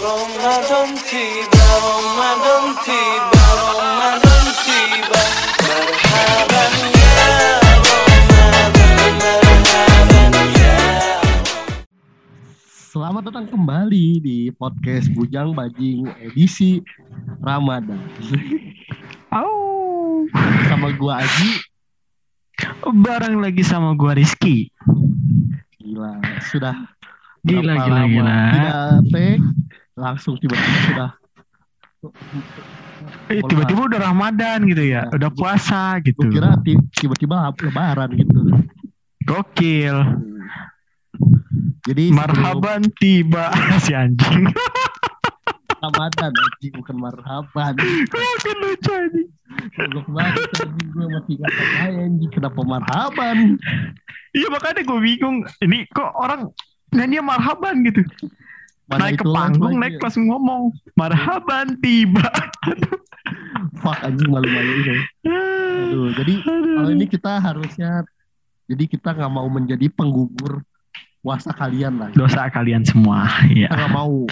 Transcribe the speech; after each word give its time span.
Ramadan 0.00 0.96
tiba, 1.04 1.66
Ramadan 1.76 2.64
tiba, 2.80 3.44
Ramadan 3.52 4.44
tiba. 4.64 5.20
Ya 5.60 5.76
Ramadan, 5.84 6.72
ya. 6.88 7.16
Selamat 12.64 13.28
datang 13.28 13.46
kembali 13.52 14.24
di 14.24 14.48
podcast 14.56 15.12
Bujang 15.12 15.52
Bajing 15.52 16.08
edisi 16.16 16.80
Ramadan. 17.44 18.00
Au. 19.28 20.24
Sama 20.64 20.96
gua 20.96 21.20
Aji, 21.20 21.50
Bareng 23.04 23.44
lagi 23.44 23.60
sama 23.60 23.92
gua 23.92 24.16
Rizky. 24.16 24.72
gila 25.76 26.16
sudah 26.48 26.88
Gila, 27.40 27.72
gila, 27.72 28.04
lama 28.04 28.04
gila. 28.08 28.36
tidak 28.52 28.76
take, 29.12 29.40
langsung 30.00 30.34
tiba-tiba 30.34 30.80
sudah 30.88 31.10
tiba-tiba 33.44 33.80
udah 33.86 34.00
Ramadan 34.02 34.64
gitu 34.64 34.82
ya, 34.82 35.04
Ya. 35.04 35.12
udah 35.12 35.30
puasa 35.30 36.00
gitu. 36.00 36.24
kira 36.26 36.56
ti- 36.60 36.80
tiba-tiba 36.94 37.52
lebaran 37.54 38.10
gitu. 38.14 38.40
Gokil. 39.22 39.96
Jadi 41.80 42.04
sebelum 42.08 42.16
Marhaban 42.16 42.80
tiba 42.94 43.52
si 43.84 43.92
anjing. 43.92 44.48
Ramadan 45.80 46.30
anjing 46.30 46.72
bukan 46.74 46.96
marhaban. 46.98 47.72
Gokil 48.06 48.56
lucu 48.58 48.90
anjing. 48.90 49.28
Goblok 49.76 50.06
banget 50.08 50.48
anjing 50.58 50.88
gue 50.90 51.06
masih 51.10 51.34
gak 51.36 51.52
percaya 51.52 51.98
anjing 52.02 52.30
kenapa 52.30 52.60
marhaban. 52.62 53.36
Iya 54.30 54.48
makanya 54.48 54.80
gue 54.82 54.98
bingung. 54.98 55.36
Ini 55.58 55.84
kok 55.90 56.10
orang 56.14 56.48
nyanyi 56.90 57.20
marhaban 57.20 57.80
gitu. 57.82 58.02
Mana 58.90 59.14
naik 59.14 59.22
ke 59.22 59.26
panggung, 59.30 59.74
naik 59.78 60.02
langsung 60.02 60.26
ngomong 60.26 60.74
marhaban 60.98 61.78
tiba. 61.78 62.26
Fuck 63.82 64.02
anjing 64.02 64.28
malu-malu 64.28 64.72
ini. 64.82 64.96
Aduh, 65.30 66.10
jadi 66.18 66.34
kalau 66.42 66.90
ini 66.90 67.06
kita 67.06 67.38
harusnya 67.38 68.02
jadi 68.66 68.84
kita 68.90 69.14
nggak 69.14 69.30
mau 69.30 69.46
menjadi 69.46 69.86
penggugur 69.94 70.66
puasa 71.22 71.54
kalian 71.54 72.02
lah. 72.02 72.10
Dosa 72.12 72.50
kalian 72.50 72.82
semua. 72.82 73.30
Ya. 73.50 73.70
nggak 73.70 73.92
mau. 73.94 74.26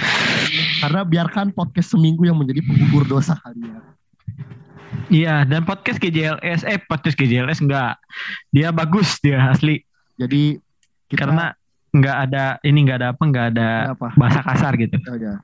Karena 0.82 1.00
biarkan 1.06 1.54
podcast 1.54 1.94
seminggu 1.94 2.26
yang 2.26 2.36
menjadi 2.36 2.64
penggugur 2.64 3.06
dosa 3.06 3.38
kalian. 3.46 3.82
Iya, 5.08 5.46
dan 5.48 5.64
podcast 5.64 6.02
GJLS 6.02 6.68
eh 6.68 6.80
podcast 6.84 7.16
GJLS 7.16 7.64
enggak. 7.64 7.96
Dia 8.52 8.74
bagus 8.74 9.16
dia 9.24 9.40
asli. 9.48 9.80
Jadi 10.20 10.60
kita 11.08 11.24
Karena 11.24 11.56
nggak 11.98 12.16
ada 12.24 12.44
ini 12.62 12.78
nggak 12.82 12.98
ada 12.98 13.08
apa 13.10 13.22
nggak 13.22 13.46
ada 13.52 13.68
apa? 13.92 14.08
bahasa 14.14 14.40
kasar 14.40 14.72
gitu. 14.74 14.96
Ya. 15.14 15.42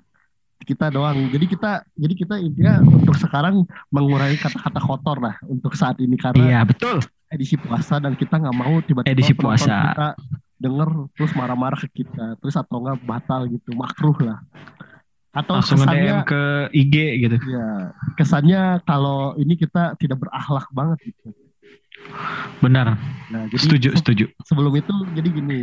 Kita 0.61 0.88
doang. 0.88 1.28
Jadi 1.28 1.44
kita 1.46 1.84
jadi 1.92 2.14
kita 2.14 2.34
intinya 2.38 2.80
untuk 2.80 3.14
sekarang 3.14 3.62
mengurangi 3.88 4.38
kata-kata 4.38 4.80
kotor 4.80 5.19
lah 5.19 5.36
untuk 5.44 5.74
saat 5.74 5.98
ini 5.98 6.16
karena 6.16 6.41
Iya 6.41 6.61
betul. 6.64 7.05
edisi 7.28 7.55
puasa 7.55 7.98
dan 7.98 8.14
kita 8.14 8.38
nggak 8.38 8.55
mau 8.55 8.78
tiba-tiba 8.80 9.11
Edisi 9.11 9.34
puasa. 9.34 9.92
kita 9.92 10.08
denger 10.55 11.11
terus 11.12 11.34
marah-marah 11.34 11.77
ke 11.83 12.00
kita 12.00 12.38
terus 12.38 12.55
atau 12.55 12.80
nggak 12.80 12.96
batal 12.98 13.44
gitu 13.44 13.74
makruh 13.74 14.16
lah 14.22 14.39
atau 15.34 15.58
Langsung 15.58 15.83
kesannya 15.83 16.22
ke 16.22 16.42
IG 16.70 16.94
gitu. 17.20 17.36
ya 17.44 17.91
kesannya 18.14 18.61
kalau 18.86 19.34
ini 19.34 19.58
kita 19.58 19.98
tidak 19.98 20.22
berakhlak 20.22 20.70
banget 20.70 21.11
gitu 21.11 21.34
Benar. 22.62 22.96
nah 23.28 23.42
jadi 23.50 23.61
Setuju 23.61 23.89
se- 23.92 23.98
setuju. 24.00 24.24
sebelum 24.46 24.72
itu 24.74 24.94
jadi 25.11 25.28
gini 25.28 25.58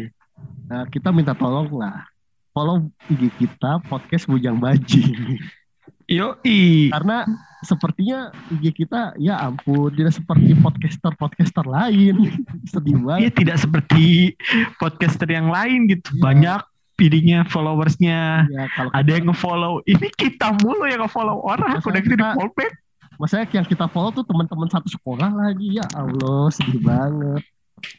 nah, 0.66 0.84
kita 0.88 1.10
minta 1.10 1.34
tolong 1.34 1.68
lah 1.72 2.06
follow 2.52 2.88
IG 3.08 3.32
kita 3.38 3.80
podcast 3.88 4.28
bujang 4.28 4.58
bajing 4.58 5.40
Yoi. 6.12 6.92
karena 6.92 7.24
sepertinya 7.64 8.20
IG 8.52 8.84
kita 8.84 9.16
ya 9.16 9.40
ampun 9.40 9.94
tidak 9.96 10.12
seperti 10.12 10.52
podcaster 10.60 11.14
podcaster 11.16 11.64
lain 11.64 12.36
sedih 12.72 13.00
Iya 13.00 13.06
banget 13.08 13.32
tidak 13.40 13.58
seperti 13.64 14.36
podcaster 14.76 15.30
yang 15.32 15.48
lain 15.48 15.88
gitu. 15.88 16.12
Iya. 16.12 16.22
Banyak 16.22 16.62
pilihnya 17.00 17.40
followersnya. 17.48 18.44
ya 18.52 18.68
kalau 18.76 18.92
Ada 18.92 19.10
yang 19.18 19.32
nge-follow. 19.32 19.74
Ini 19.88 20.08
kita 20.14 20.52
mulu 20.60 20.84
yang 20.86 21.02
nge-follow 21.02 21.42
orang. 21.42 21.80
Masa 21.80 21.88
Udah 21.88 22.02
di 22.04 22.10
kita- 22.12 22.36
follow 22.36 22.52
back. 22.54 22.74
Maksudnya 23.16 23.46
yang 23.54 23.68
kita 23.70 23.86
follow 23.88 24.12
tuh 24.12 24.26
teman-teman 24.28 24.68
satu 24.68 24.90
sekolah 24.92 25.30
lagi 25.32 25.80
ya 25.80 25.86
Allah 25.96 26.52
sedih 26.52 26.82
banget. 26.82 27.42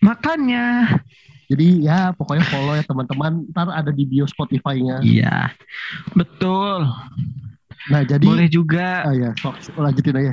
Makanya. 0.04 0.98
Jadi 1.46 1.84
ya 1.84 2.12
pokoknya 2.12 2.44
follow 2.46 2.74
ya 2.74 2.84
teman-teman. 2.84 3.46
Ntar 3.50 3.68
ada 3.68 3.90
di 3.90 4.04
bio 4.04 4.24
Spotify-nya. 4.24 5.00
Iya. 5.00 5.52
Betul. 6.12 6.86
Nah 7.88 8.02
jadi 8.02 8.22
Boleh 8.22 8.46
juga. 8.46 9.02
ah, 9.04 9.14
ya 9.14 9.30
lanjutin 9.74 10.16
aja. 10.16 10.32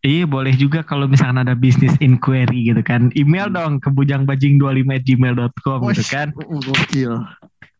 Iya 0.00 0.22
boleh 0.22 0.54
juga 0.54 0.80
kalau 0.80 1.10
misalkan 1.10 1.42
ada 1.42 1.52
bisnis 1.52 1.92
inquiry 1.98 2.70
gitu 2.70 2.78
kan. 2.80 3.10
Email 3.12 3.50
Hmm. 3.50 3.56
dong 3.56 3.72
ke 3.82 3.90
bujangbajing25@gmail.com 3.90 5.78
gitu 5.90 6.04
kan. 6.06 6.30
uh, 6.32 6.60
Gokil. 6.62 7.12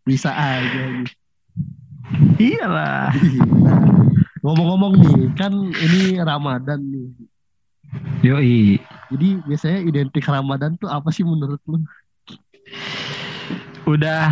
Bisa 0.02 0.30
aja. 0.30 0.82
Iyalah. 2.36 3.10
Nah, 3.62 3.80
ngomong-ngomong 4.42 4.92
nih 4.98 5.14
kan 5.34 5.52
ini 5.54 6.18
Ramadan 6.18 6.78
nih. 6.82 7.08
Yoi. 8.22 8.78
Jadi 9.10 9.28
biasanya 9.46 9.78
identik 9.82 10.26
Ramadan 10.26 10.74
tuh 10.76 10.90
apa 10.90 11.10
sih 11.10 11.22
menurut 11.22 11.62
lu? 11.66 11.78
Udah 13.86 14.28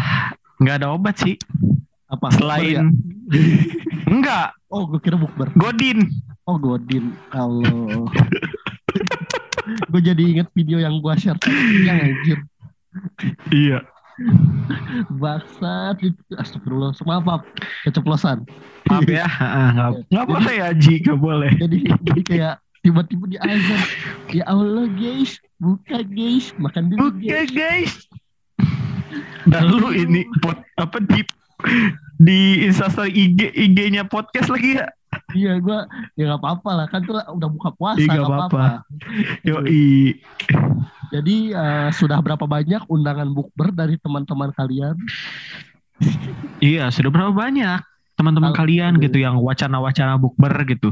nggak 0.58 0.76
ada 0.82 0.88
obat 0.92 1.14
sih. 1.18 1.36
Apa? 2.08 2.30
Bukber 2.30 2.36
ya? 2.36 2.38
Selain 2.38 2.84
enggak, 4.14 4.52
Oh 4.68 4.84
gue 4.86 5.00
kira 5.00 5.16
bukber. 5.16 5.48
Godin. 5.54 6.06
Oh 6.44 6.58
Godin. 6.58 7.14
Allah. 7.30 8.04
gue 9.90 10.00
jadi 10.02 10.22
inget 10.22 10.48
video 10.52 10.76
yang 10.76 11.00
gue 11.00 11.14
share 11.16 11.38
yang 11.82 11.98
anjir. 12.02 12.38
Iya. 13.48 13.78
Baksat 15.10 15.98
itu 16.06 16.22
astagfirullah 16.38 16.94
maaf, 17.02 17.22
maaf 17.26 17.42
keceplosan 17.82 18.46
Maaf 18.86 19.02
ya, 19.10 19.26
Ah, 19.42 19.74
nggak 19.74 19.90
nggak 20.06 20.26
boleh 20.30 20.54
ya 20.54 20.68
Ji, 20.70 21.02
nggak 21.02 21.18
boleh. 21.18 21.50
jadi 21.58 21.78
jadi 21.98 22.20
kayak 22.22 22.54
tiba-tiba 22.86 23.24
di 23.26 23.38
azan 23.42 23.80
ya 24.30 24.44
Allah 24.46 24.86
guys 24.94 25.42
buka 25.58 26.06
guys 26.06 26.54
makan 26.62 26.94
dulu 26.94 27.10
Oke 27.10 27.26
guys 27.26 27.50
guys. 27.50 27.92
Dan 29.44 29.62
lu 29.68 29.90
ini 29.90 30.24
pot 30.38 30.56
apa 30.74 30.98
di 31.00 31.20
di 32.16 32.38
instastory 32.62 33.10
IG 33.10 33.40
IG-nya 33.52 34.04
podcast 34.04 34.48
lagi 34.48 34.78
ya? 34.78 34.86
iya 35.30 35.58
gua 35.58 35.86
ya 36.14 36.26
nggak 36.26 36.40
apa-apa 36.40 36.70
lah 36.74 36.86
kan 36.86 37.00
tuh 37.00 37.14
udah 37.14 37.48
buka 37.48 37.70
puasa 37.72 37.98
Iya, 37.98 38.10
nggak 38.12 38.26
apa-apa 38.28 38.46
apa-apa. 38.50 38.66
Yoi. 39.42 40.18
jadi 41.08 41.36
eh, 41.50 41.88
sudah 41.92 42.18
berapa 42.18 42.42
banyak 42.44 42.82
undangan 42.86 43.30
bukber 43.30 43.70
dari 43.70 43.94
teman-teman 43.96 44.50
kalian 44.50 44.98
Iya, 46.58 46.90
sudah 46.90 47.10
berapa 47.10 47.30
banyak 47.30 47.78
teman-teman 48.14 48.54
kalian 48.54 48.98
gitu 48.98 49.18
yang 49.18 49.38
wacana-wacana 49.38 50.18
bukber 50.18 50.50
gitu. 50.66 50.90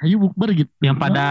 ayo 0.00 0.16
bukber 0.18 0.52
gitu 0.52 0.72
Yang 0.80 0.96
pada 0.98 1.26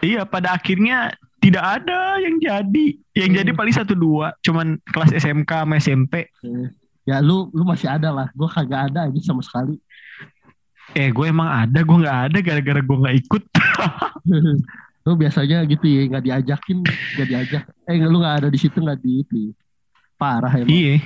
iya 0.00 0.22
pada 0.24 0.54
akhirnya 0.54 1.14
tidak 1.44 1.60
ada 1.60 2.00
yang 2.16 2.40
jadi. 2.40 2.86
Yang 3.12 3.28
Hmm. 3.28 3.38
jadi 3.38 3.50
paling 3.52 3.74
satu 3.74 3.92
dua, 3.92 4.32
cuman 4.40 4.66
kelas 4.86 5.12
SMK 5.12 5.52
sama 5.60 5.76
SMP. 5.76 6.14
Eh, 6.40 6.68
ya 7.04 7.20
lu 7.20 7.52
lu 7.52 7.62
masih 7.62 7.84
ada 7.86 8.08
lah 8.08 8.32
gua 8.32 8.48
kagak 8.48 8.88
ada 8.88 9.06
aja 9.06 9.20
sama 9.20 9.40
sekali 9.40 9.76
Eh, 10.92 11.08
gue 11.08 11.26
emang 11.26 11.48
ada, 11.48 11.80
gue 11.80 11.96
nggak 11.96 12.18
ada 12.28 12.38
gara-gara 12.40 12.78
gue 12.78 12.96
nggak 12.98 13.16
ikut. 13.18 13.42
lu 15.04 15.12
biasanya 15.14 15.64
gitu 15.64 15.84
ya 15.84 16.02
nggak 16.06 16.24
diajakin 16.24 16.78
nggak 16.80 17.28
diajak 17.28 17.62
eh 17.84 18.00
lu 18.00 18.16
nggak 18.16 18.36
ada 18.40 18.48
di 18.48 18.56
situ 18.56 18.80
nggak 18.80 18.96
di 18.98 19.20
itu 19.20 19.52
parah 20.14 20.48
emang 20.50 20.72
Iya. 20.72 20.96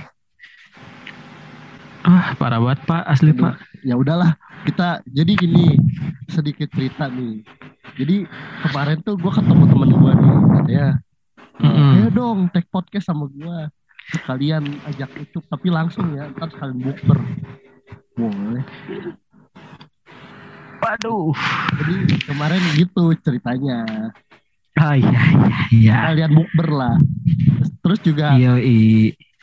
Wah, 2.01 2.31
parah 2.35 2.59
banget 2.59 2.81
Pak, 2.85 3.03
asli 3.05 3.31
Aduh. 3.33 3.43
Pak. 3.45 3.55
ya 3.81 3.95
udahlah 3.95 4.39
kita 4.63 4.89
jadi 5.05 5.33
gini 5.35 5.79
sedikit 6.27 6.71
cerita 6.71 7.07
nih 7.07 7.43
jadi 7.99 8.17
kemarin 8.65 8.99
tuh 9.03 9.19
gue 9.19 9.33
ketemu 9.35 9.65
temen 9.67 9.91
gue 9.91 10.13
nih 10.15 10.35
katanya 10.39 10.87
Mm-mm. 11.59 11.91
ayo 11.99 12.09
dong 12.15 12.39
take 12.55 12.71
podcast 12.71 13.11
sama 13.11 13.27
gue 13.27 13.59
sekalian 14.15 14.65
ajak 14.89 15.11
itu 15.21 15.43
tapi 15.51 15.69
langsung 15.69 16.17
ya 16.17 16.33
ntar 16.33 16.49
sekalian 16.49 16.81
bukber. 16.81 17.19
Boleh. 18.17 18.65
Waduh. 20.81 21.35
jadi 21.77 21.95
kemarin 22.25 22.63
gitu 22.79 23.13
ceritanya. 23.21 23.85
Ah 24.79 24.95
iya 24.97 25.23
iya 25.29 25.59
iya. 25.75 25.95
kalian 26.09 26.33
bukber 26.33 26.69
lah. 26.73 26.97
Terus 27.85 28.01
juga 28.01 28.33
Iya, 28.39 28.57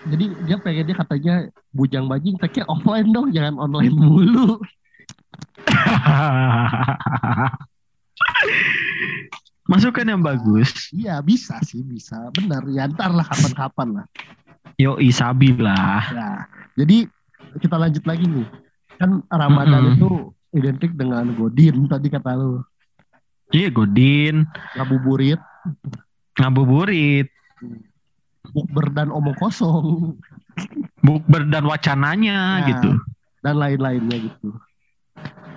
jadi 0.05 0.25
dia 0.45 0.57
pengen 0.61 0.85
dia 0.85 0.97
katanya 0.97 1.35
bujang 1.73 2.05
bajing 2.05 2.37
take 2.37 2.61
offline 2.69 3.09
dong 3.09 3.33
jangan 3.33 3.57
online 3.57 3.97
mulu 3.97 4.61
Masukan 9.65 10.05
yang 10.05 10.21
bagus. 10.21 10.93
iya 10.93 11.17
bisa 11.19 11.57
sih 11.65 11.81
bisa 11.81 12.29
benar 12.31 12.61
ya 12.69 12.85
ntar 12.85 13.09
lah 13.09 13.25
kapan-kapan 13.25 14.01
lah 14.01 14.05
Yo, 14.75 14.99
sabi 15.09 15.55
lah. 15.55 16.03
Nah, 16.11 16.39
jadi 16.75 17.07
kita 17.57 17.79
lanjut 17.79 18.03
lagi 18.03 18.27
nih. 18.27 18.43
kan 18.95 19.23
Ramadan 19.27 19.81
Mm-mm. 19.87 19.95
itu 19.95 20.09
identik 20.51 20.91
dengan 20.93 21.27
godin 21.31 21.83
tadi 21.85 22.07
kata 22.07 22.35
lu 22.35 22.63
Iya 23.51 23.67
Godin, 23.69 24.43
ngabuburit 24.73 25.39
ngabuburit, 26.35 27.27
bukber 28.49 28.91
dan 28.91 29.07
omong 29.09 29.35
kosong 29.35 30.15
bukber 30.99 31.47
dan 31.47 31.63
wacananya 31.63 32.59
Nah. 32.59 32.67
gitu. 32.67 32.91
dan 33.39 33.55
lain-lainnya 33.55 34.17
gitu 34.25 34.49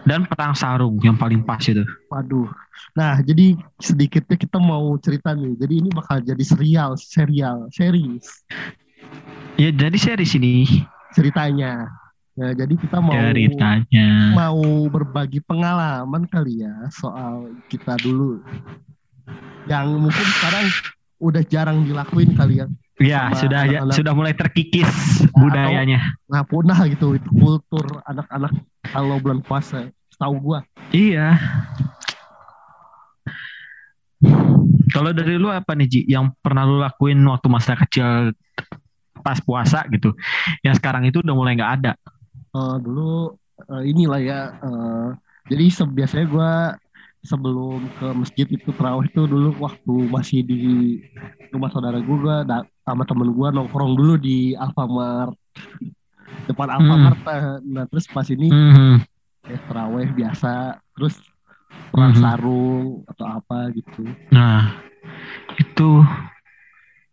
Dan 0.02 0.24
perang 0.24 0.52
sarung 0.52 0.96
yang 1.00 1.14
paling 1.14 1.40
pas 1.40 1.60
itu. 1.60 1.82
waduh 2.08 2.48
nah 2.94 3.18
jadi 3.18 3.52
sedikitnya 3.76 4.36
kita 4.36 4.56
mau 4.56 4.96
cerita 4.96 5.30
nih 5.30 5.54
jadi 5.56 5.74
ini 5.76 5.88
bakal 5.90 6.18
jadi 6.18 6.40
serial 6.40 6.90
serial 6.94 7.68
series 7.68 8.24
Ya 9.54 9.68
jadi 9.68 9.94
series 9.94 10.32
ini 10.32 10.64
ceritanya 11.12 11.90
ya 12.32 12.54
jadi 12.54 12.74
kita 12.74 12.98
mau 12.98 13.12
ceritanya. 13.12 14.08
mau 14.32 14.62
berbagi 14.86 15.40
pengalaman 15.40 16.24
kali 16.24 16.62
ya 16.62 16.72
soal 16.88 17.50
kita 17.66 17.98
dulu 17.98 18.40
yang 19.66 19.90
mungkin 19.92 20.26
sekarang 20.32 20.66
udah 21.18 21.42
jarang 21.44 21.82
dilakuin 21.82 22.32
kali 22.32 22.62
ya 22.62 22.66
Ya 22.98 23.30
sama 23.30 23.38
sudah 23.38 23.60
ya, 23.62 23.78
anak-anak. 23.78 23.94
sudah 23.94 24.12
mulai 24.12 24.34
terkikis 24.34 24.90
Atau- 25.22 25.38
budayanya. 25.40 26.18
nah 26.26 26.42
punah 26.42 26.78
gitu 26.88 27.14
itu 27.14 27.30
kultur 27.32 28.02
anak-anak 28.02 28.50
kalau 28.92 29.16
bulan 29.20 29.40
puasa 29.44 29.90
tahu 30.18 30.34
gua 30.42 30.60
Iya. 30.88 31.36
Kalau 34.88 35.12
dari 35.12 35.36
lu 35.36 35.52
apa 35.52 35.76
nih 35.76 35.88
Ji 35.88 36.00
yang 36.08 36.32
pernah 36.40 36.64
lu 36.64 36.80
lakuin 36.80 37.20
waktu 37.28 37.48
masa 37.52 37.76
kecil 37.76 38.32
pas 39.20 39.36
puasa 39.44 39.84
gitu, 39.92 40.16
yang 40.64 40.72
sekarang 40.72 41.04
itu 41.04 41.20
udah 41.20 41.34
mulai 41.36 41.52
nggak 41.54 41.72
ada. 41.82 41.92
Eh, 42.56 42.76
dulu 42.80 43.36
eh, 43.68 43.82
inilah 43.84 44.20
ya 44.24 44.40
eh, 44.56 45.08
jadi 45.52 45.68
biasanya 45.92 46.26
gua 46.32 46.50
sebelum 47.20 47.84
ke 48.00 48.06
masjid 48.16 48.46
itu 48.48 48.70
terawih 48.72 49.04
itu 49.12 49.28
dulu 49.28 49.52
waktu 49.60 49.94
masih 50.08 50.40
di 50.40 50.60
rumah 51.52 51.68
saudara 51.68 52.00
gua, 52.00 52.48
sama 52.88 53.04
temen 53.04 53.28
gua 53.36 53.52
nongkrong 53.52 53.92
dulu 53.92 54.16
di 54.16 54.56
Alfamart 54.56 55.36
depan 56.48 56.68
Alfamart 56.70 57.20
eh. 57.22 57.42
nah 57.64 57.84
terus 57.84 58.06
pas 58.06 58.26
ini 58.26 58.48
Mhm. 58.48 58.96
ya 59.44 59.58
terawih 59.62 60.08
biasa 60.10 60.52
terus 60.92 61.14
perang 61.88 62.12
Mhm. 62.12 62.20
sarung 62.20 62.86
atau 63.06 63.26
apa 63.28 63.70
gitu 63.70 64.02
Nah 64.28 64.72
itu 65.56 65.90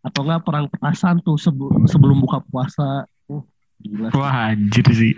atau 0.02 0.22
enggak 0.22 0.42
perang 0.42 0.66
petasan 0.66 1.18
tuh 1.20 1.36
sebe- 1.36 1.72
sebelum 1.86 2.18
buka 2.18 2.38
puasa 2.42 3.04
oh 3.26 3.42
gila 3.78 4.08
sih. 4.08 4.16
wah 4.16 4.36
anjir 4.48 4.86
sih, 4.88 5.14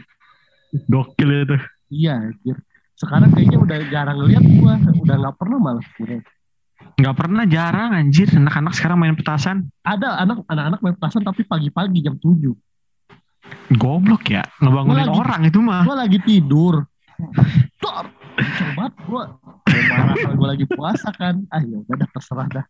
gokil 0.86 1.44
itu. 1.44 1.58
iya 1.90 2.18
anjir 2.18 2.56
sekarang 2.94 3.30
kayaknya 3.30 3.60
udah 3.60 3.78
jarang 3.88 4.18
lihat 4.24 4.44
gua 4.58 4.74
udah 4.80 5.16
nggak 5.18 5.36
pernah 5.38 5.58
malah 5.60 5.86
Nggak 6.98 7.16
pernah 7.16 7.46
jarang 7.46 7.92
anjir 7.92 8.26
anak-anak 8.32 8.74
sekarang 8.74 8.98
main 8.98 9.14
petasan. 9.14 9.70
ada 9.82 10.18
anak 10.18 10.42
anak-anak 10.46 10.80
main 10.80 10.96
petasan 10.96 11.22
tapi 11.22 11.44
pagi-pagi 11.44 12.00
jam 12.00 12.16
7 12.16 12.54
Goblok 13.70 14.24
ya, 14.28 14.44
ngebangunin 14.58 14.96
Gua 14.96 15.08
lagi- 15.08 15.20
orang 15.20 15.42
itu 15.44 15.60
mah. 15.60 15.84
gua 15.84 15.98
lagi 15.98 16.18
tidur. 16.24 16.76
Tor, 17.78 18.06
coba 18.38 18.86
gua 18.86 18.88
Gua. 19.04 19.24
Marah 19.68 20.16
kalau 20.16 20.36
gua 20.36 20.48
lagi 20.52 20.66
puasa 20.66 21.10
kan? 21.12 21.44
Ah 21.50 21.60
ya 21.60 21.78
udah 21.80 21.96
dah 21.98 22.10
terserah 22.10 22.48
dah. 22.50 22.66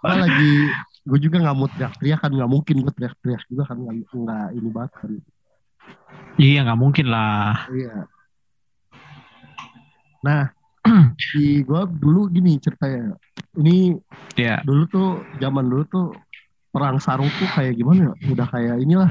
Gua 0.00 0.14
lagi 0.20 0.52
gue 1.04 1.18
juga 1.20 1.36
nggak 1.36 1.52
mau 1.54 1.68
teriak-teriak 1.68 2.16
kan 2.18 2.32
nggak 2.32 2.48
mungkin 2.48 2.76
gue 2.80 2.92
teriak-teriak 2.92 3.44
juga 3.44 3.68
kan 3.68 3.76
nggak 3.76 3.94
nggak 4.08 4.46
ini 4.52 4.68
banget 4.70 4.92
kan. 4.94 5.10
Iya 6.36 6.60
nggak 6.64 6.80
mungkin 6.80 7.06
lah. 7.08 7.68
iya. 7.70 7.94
Nah 10.22 10.42
di 11.14 11.60
gue 11.60 11.82
dulu 11.94 12.28
gini 12.28 12.56
ceritanya. 12.56 13.16
Ini 13.54 14.00
Ya. 14.34 14.64
dulu 14.64 14.82
tuh 14.86 15.08
zaman 15.38 15.64
dulu 15.64 15.84
tuh 15.86 16.06
perang 16.74 16.98
sarung 16.98 17.30
tuh 17.32 17.46
kayak 17.46 17.78
gimana 17.78 18.10
ya 18.10 18.34
udah 18.34 18.46
kayak 18.50 18.76
inilah 18.82 19.10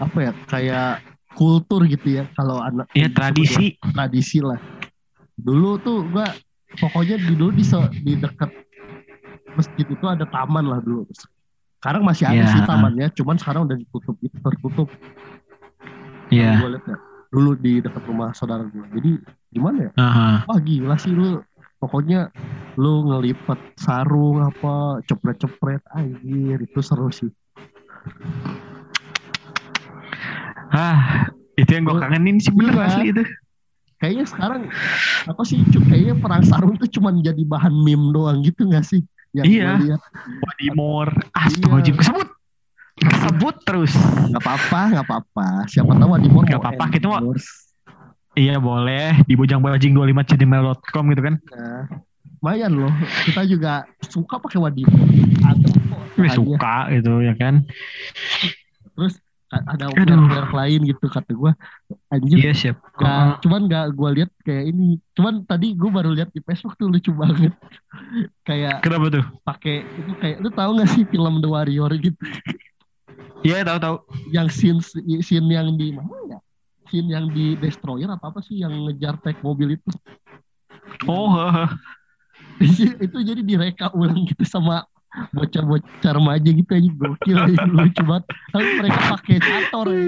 apa 0.00 0.18
ya 0.18 0.32
kayak 0.48 0.88
kultur 1.36 1.84
gitu 1.84 2.16
ya 2.16 2.24
kalau 2.32 2.58
anak 2.58 2.88
Iya 2.90 3.12
tradisi. 3.12 3.76
tradisi 3.84 4.40
lah 4.40 4.56
dulu 5.36 5.76
tuh 5.76 6.08
gua 6.08 6.32
pokoknya 6.74 7.20
di 7.20 7.36
dulu 7.36 7.52
di 7.52 7.64
di 8.00 8.12
dekat 8.16 8.48
masjid 9.52 9.84
itu 9.84 10.04
ada 10.04 10.24
taman 10.24 10.64
lah 10.64 10.80
dulu 10.80 11.04
sekarang 11.76 12.02
masih 12.02 12.24
ada 12.24 12.40
Iya. 12.40 12.48
sih 12.50 12.62
tamannya 12.64 13.06
cuman 13.12 13.36
sekarang 13.36 13.68
udah 13.68 13.76
ditutup 13.76 14.16
itu 14.18 14.36
tertutup 14.40 14.88
Iya. 16.26 16.58
liat 16.58 16.82
ya 16.82 16.96
dulu 17.28 17.52
di 17.54 17.78
dekat 17.78 18.00
rumah 18.08 18.32
saudara 18.32 18.64
gue 18.64 18.84
jadi 18.96 19.10
gimana 19.52 19.78
ya 19.86 19.90
Aha. 20.00 20.28
wah 20.48 20.58
gila 20.58 20.96
sih 20.96 21.12
lu 21.12 21.44
pokoknya 21.76 22.32
lu 22.74 23.06
ngelipet 23.06 23.56
sarung 23.76 24.40
apa 24.40 25.00
cepret-cepret 25.04 25.80
anjir 25.90 26.58
itu 26.58 26.80
seru 26.80 27.08
sih 27.08 27.30
Ah, 30.68 31.26
itu 31.54 31.70
yang 31.70 31.84
gue 31.84 31.96
kangenin 31.96 32.36
sih 32.36 32.50
bener 32.50 32.74
Iya. 32.74 32.86
asli 32.86 33.06
itu. 33.10 33.22
kayaknya 33.96 34.24
sekarang 34.28 34.62
apa 35.24 35.42
sih 35.42 35.56
kayaknya 35.82 36.14
perang 36.14 36.44
sarung 36.44 36.76
tuh 36.76 36.84
cuman 36.86 37.18
jadi 37.18 37.40
bahan 37.42 37.72
meme 37.72 38.12
doang 38.12 38.44
gitu 38.44 38.68
gak 38.68 38.84
sih 38.84 39.00
yang 39.32 39.44
Iya. 39.46 39.64
gua 39.66 39.80
lihat 39.80 40.00
Wadimor. 40.38 41.08
Astagfirullahaladzim. 41.32 41.92
Iya. 41.92 42.00
Kesebut. 42.02 42.28
Kesebut 42.96 43.54
terus. 43.62 43.92
nggak 44.26 44.42
apa-apa 44.42 44.80
nggak 44.90 45.06
apa-apa 45.06 45.46
siapa 45.66 45.92
tahu 45.92 46.12
di 46.18 46.28
mau 46.28 46.40
Nggak 46.40 46.60
apa-apa, 46.60 46.84
kita 46.88 47.06
mau- 47.06 47.20
endorse. 47.20 47.65
Iya 48.36 48.60
boleh. 48.60 49.24
Di 49.24 49.34
bujang-bajing25cdmail.com 49.34 51.04
gitu 51.10 51.22
kan. 51.22 51.34
Nah, 51.50 51.82
lumayan 52.36 52.70
loh 52.70 52.92
kita 53.24 53.42
juga 53.42 53.72
suka 54.06 54.38
pakai 54.38 54.60
wadimor 54.60 54.94
ada 55.42 55.66
kok 55.66 55.82
Wih, 56.14 56.30
bahannya. 56.30 56.36
suka 56.36 56.74
gitu 56.92 57.12
ya 57.18 57.34
kan. 57.34 57.54
terus 58.94 59.18
ada 59.50 59.90
merek 59.90 60.52
lain 60.52 60.80
gitu 60.84 61.06
kata 61.06 61.32
gue 61.32 61.52
anjir 62.06 62.36
Iya 62.38 62.52
siap. 62.52 62.76
Nggak- 62.94 63.40
cuman 63.40 63.60
nggak 63.66 63.86
gue 63.90 64.10
lihat 64.12 64.30
kayak 64.40 64.64
ini 64.68 64.86
cuman 65.12 65.42
tadi 65.42 65.74
gue 65.74 65.90
baru 65.90 66.10
lihat 66.12 66.30
di 66.30 66.40
Facebook 66.40 66.76
tuh 66.76 66.86
lucu 66.86 67.10
banget 67.10 67.50
kayak 68.42 68.78
Kenapa 68.78 69.06
tuh? 69.10 69.24
pakai 69.42 69.82
itu 69.82 70.12
kayak 70.16 70.36
lu 70.38 70.50
tahu 70.50 70.70
nggak 70.76 70.90
sih 70.92 71.02
film 71.02 71.40
The 71.40 71.48
Warrior 71.48 71.92
gitu 71.98 72.20
Iya 73.42 73.62
tahu-tahu. 73.62 73.96
yang 74.28 74.46
scene 74.48 74.78
scene 75.20 75.46
yang 75.46 75.74
di 75.74 75.90
mana 75.90 76.10
ya 76.24 76.25
scene 76.86 77.08
yang 77.10 77.26
di 77.28 77.54
destroyer 77.54 78.08
apa 78.08 78.30
apa 78.30 78.40
sih 78.40 78.60
yang 78.60 78.72
ngejar 78.86 79.18
tank 79.20 79.38
mobil 79.40 79.74
itu 79.74 79.90
Oh, 81.04 81.28
heeh. 81.28 81.68
itu 83.00 83.16
jadi 83.20 83.40
direka 83.40 83.92
ulang 83.92 84.24
gitu 84.24 84.42
sama 84.42 84.84
bocah-bocah 85.32 86.12
remaja 86.12 86.44
gitu 86.46 86.70
aja 86.70 86.90
gokil 86.90 87.36
lucu 87.66 88.02
banget 88.04 88.24
tapi 88.50 88.68
mereka 88.74 88.98
pakai 89.10 89.36
cator 89.38 89.86
ya. 89.88 90.06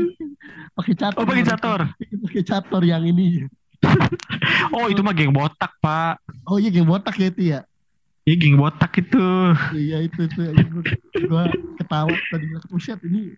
pakai 0.74 0.94
cator 0.94 1.18
Oh, 1.18 1.26
pakai 1.26 1.44
cator. 1.44 1.80
pakai 2.24 2.42
cator 2.44 2.82
yang 2.84 3.04
ini 3.04 3.48
Oh, 4.68 4.90
itu 4.90 5.00
mah 5.00 5.14
geng 5.14 5.30
botak, 5.30 5.70
Pak. 5.78 6.18
oh 6.44 6.58
iya 6.58 6.68
geng 6.68 6.84
botak 6.84 7.14
ya 7.16 7.28
itu 7.30 7.42
ya 7.46 7.60
Iya, 8.24 8.34
geng 8.36 8.56
botak 8.60 8.92
itu. 9.00 9.24
iya 9.72 10.04
itu 10.04 10.20
itu 10.20 10.40
gue, 10.44 10.82
gue 11.16 11.44
ketawa 11.78 12.12
tadi 12.28 12.44
buset 12.68 13.00
ini 13.00 13.32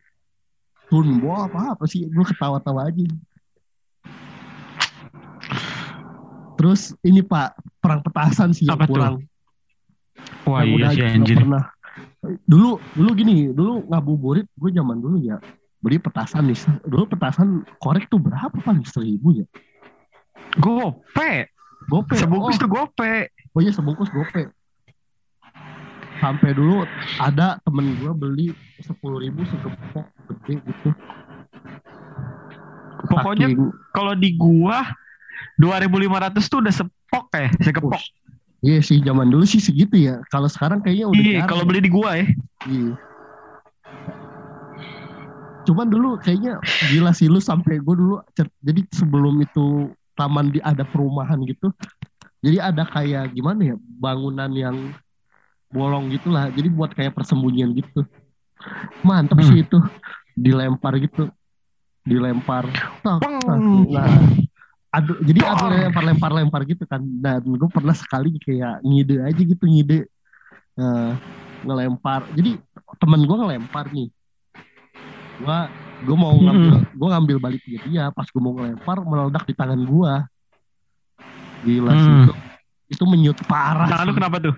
tunbo 0.91 1.31
apa 1.39 1.79
apa 1.79 1.85
sih 1.87 2.03
gue 2.03 2.25
ketawa-tawa 2.27 2.91
aja 2.91 3.05
terus 6.61 6.93
ini 7.01 7.25
pak 7.25 7.57
perang 7.81 8.05
petasan 8.05 8.53
sih 8.53 8.69
Apa 8.69 8.85
kurang. 8.85 9.25
Wah, 10.45 10.61
yang 10.61 10.77
iya 10.77 10.89
sih 10.93 11.01
anjir. 11.09 11.41
pernah. 11.41 11.73
Dulu 12.45 12.77
dulu 12.93 13.11
gini 13.17 13.49
dulu 13.49 13.89
ngabuburit 13.89 14.45
gue 14.61 14.71
zaman 14.77 15.01
dulu 15.01 15.17
ya 15.25 15.41
beli 15.81 15.97
petasan 15.97 16.53
nih. 16.53 16.61
Dulu 16.85 17.09
petasan 17.09 17.65
korek 17.81 18.13
tuh 18.13 18.21
berapa 18.21 18.53
paling 18.61 18.85
seribu 18.85 19.41
ya? 19.41 19.47
Gope. 20.61 21.49
gope 21.89 22.13
Sebungkus 22.13 22.61
oh, 22.61 22.69
tuh 22.69 22.69
gope. 22.69 23.33
oh 23.57 23.61
iya 23.65 23.73
sebungkus 23.73 24.13
gope. 24.13 24.53
Sampai 26.21 26.53
dulu 26.53 26.85
ada 27.17 27.57
temen 27.65 27.97
gue 27.97 28.13
beli 28.13 28.47
sepuluh 28.85 29.25
ribu 29.25 29.49
segepok 29.49 30.05
gede 30.29 30.61
gitu. 30.61 30.93
Pokoknya 33.09 33.49
kalau 33.97 34.13
di 34.13 34.37
gua 34.37 34.85
2500 35.61 36.41
tuh 36.43 36.59
udah 36.59 36.73
sepok 36.73 37.25
ya, 37.31 37.49
segepok. 37.61 38.01
iya 38.61 38.81
sih 38.81 39.01
zaman 39.01 39.29
dulu 39.29 39.45
sih 39.45 39.57
segitu 39.57 39.97
ya 40.01 40.25
kalau 40.27 40.45
sekarang 40.47 40.81
kayaknya 40.81 41.07
udah 41.07 41.21
Iya, 41.23 41.41
kalau 41.45 41.65
ya. 41.65 41.69
beli 41.69 41.81
di 41.81 41.91
gua 41.91 42.17
ya. 42.17 42.27
Iya. 42.65 42.93
Cuman 45.61 45.87
dulu 45.87 46.17
kayaknya 46.17 46.57
gila 46.89 47.13
sih 47.13 47.29
lu 47.29 47.39
sampai 47.39 47.79
gue 47.79 47.95
dulu 47.95 48.25
jadi 48.59 48.81
sebelum 48.91 49.37
itu 49.39 49.89
taman 50.13 50.49
di 50.49 50.59
ada 50.61 50.83
perumahan 50.83 51.37
gitu. 51.45 51.71
Jadi 52.41 52.57
ada 52.57 52.83
kayak 52.83 53.31
gimana 53.31 53.73
ya 53.73 53.77
bangunan 53.77 54.49
yang 54.51 54.77
bolong 55.69 56.09
gitulah. 56.11 56.49
Jadi 56.49 56.69
buat 56.69 56.91
kayak 56.91 57.13
persembunyian 57.13 57.77
gitu. 57.77 58.03
Mantep 59.01 59.37
Hmm. 59.37 59.47
sih 59.47 59.61
itu 59.63 59.79
dilempar 60.35 60.97
gitu. 60.97 61.29
dilempar 62.01 62.65
tak, 63.05 63.21
tak. 63.21 63.61
nah 63.93 64.09
aduh 64.91 65.23
jadi 65.23 65.41
ada 65.45 65.67
lempar 65.71 66.03
lempar 66.03 66.31
lempar 66.33 66.61
gitu 66.65 66.83
kan. 66.85 66.99
Dan 67.01 67.47
gue 67.47 67.69
pernah 67.69 67.95
sekali 67.95 68.35
kayak 68.37 68.83
ngide 68.83 69.23
aja 69.23 69.39
gitu 69.41 69.65
ngide. 69.65 70.11
Eh, 70.73 71.13
ngelempar. 71.61 72.27
Jadi 72.33 72.59
temen 72.97 73.21
gue 73.23 73.37
ngelempar 73.37 73.87
nih. 73.89 74.09
Gue 75.39 75.59
gue 76.01 76.17
mau 76.17 76.33
ngambil 76.33 76.75
gue 76.91 77.09
ngambil 77.09 77.37
balik 77.39 77.63
dia 77.63 77.81
dia. 77.83 78.05
Pas 78.09 78.25
gue 78.25 78.39
mau 78.39 78.53
ngelempar 78.53 78.99
meledak 79.01 79.45
di 79.45 79.55
tangan 79.55 79.79
gue 79.79 80.13
gila 81.61 81.93
sih 81.93 82.03
Hmm. 82.03 82.23
itu. 82.23 82.35
Itu 82.91 83.05
menyut 83.05 83.39
parah 83.45 83.87
Tangan 83.87 84.07
lu 84.07 84.13
sih. 84.13 84.19
kenapa 84.19 84.37
tuh? 84.41 84.57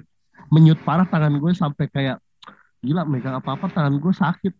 menyut 0.48 0.76
parah 0.80 1.04
tangan 1.04 1.32
gue 1.32 1.52
sampai 1.52 1.88
kayak 1.88 2.20
gila 2.78 3.04
megang 3.04 3.34
apa 3.34 3.52
apa 3.52 3.66
tangan 3.68 3.94
gue 3.94 4.12
sakit. 4.12 4.54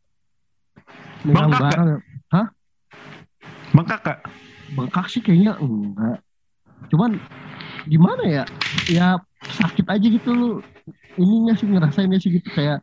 Megang 1.22 1.48
barang. 1.48 1.88
Bengkak 3.72 4.00
kak? 4.02 4.18
Bengkak 4.72 5.06
sih 5.08 5.20
kayaknya 5.20 5.56
enggak 5.58 6.18
cuman 6.90 7.10
gimana 7.86 8.22
ya 8.26 8.44
ya 8.88 9.06
sakit 9.42 9.86
aja 9.86 10.06
gitu 10.06 10.30
lu 10.32 10.50
ininya 11.16 11.54
sih 11.54 11.66
ngerasainnya 11.68 12.18
sih 12.18 12.30
gitu 12.34 12.48
kayak 12.52 12.82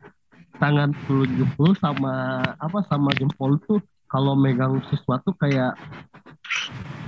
tangan 0.56 0.92
telunjuk 1.08 1.48
lu 1.56 1.72
sama 1.76 2.40
apa 2.56 2.84
sama 2.88 3.10
jempol 3.16 3.56
tuh 3.64 3.80
kalau 4.06 4.34
megang 4.34 4.80
sesuatu 4.88 5.32
kayak 5.36 5.74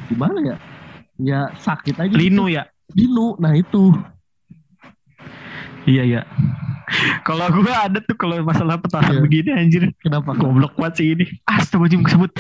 gimana 0.09 0.39
ya 0.41 0.57
ya 1.21 1.41
sakit 1.57 1.97
aja 1.99 2.13
Linu 2.13 2.49
gitu. 2.49 2.57
ya? 2.57 2.65
linu 2.93 3.37
nah 3.39 3.53
itu 3.53 3.93
Iya 5.83 6.03
iya. 6.07 6.23
Kalau 7.27 7.43
gua 7.51 7.91
ada 7.91 7.99
tuh 7.99 8.15
kalau 8.15 8.39
masalah 8.39 8.79
petasan 8.79 9.19
Iya. 9.19 9.23
begini 9.27 9.51
anjir. 9.51 9.83
kenapa 9.99 10.31
Goblok 10.39 10.79
banget 10.79 11.03
sih 11.03 11.07
ini. 11.11 11.27
Astagfirullahaladzim 11.43 12.03
kesebut. 12.07 12.31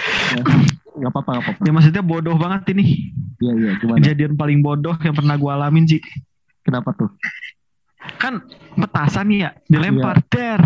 Nggak 1.02 1.10
apa-apa 1.10 1.30
nggak 1.32 1.44
apa-apa 1.44 1.60
Ya 1.66 1.70
maksudnya 1.70 2.00
bodoh 2.00 2.36
banget 2.36 2.62
ini. 2.70 3.10
iya 3.38 3.52
iya 3.52 3.70
gimana 3.76 3.98
Kejadian 3.98 4.32
paling 4.34 4.62
bodoh 4.62 4.94
yang 4.96 5.12
pernah 5.12 5.34
gua 5.34 5.58
alamin 5.58 5.84
sih. 5.84 5.98
kenapa 6.62 6.94
tuh 6.94 7.10
Kan 8.16 8.42
petasan 8.74 9.30
ya 9.30 9.50
dilempar 9.64 10.22
der. 10.26 10.62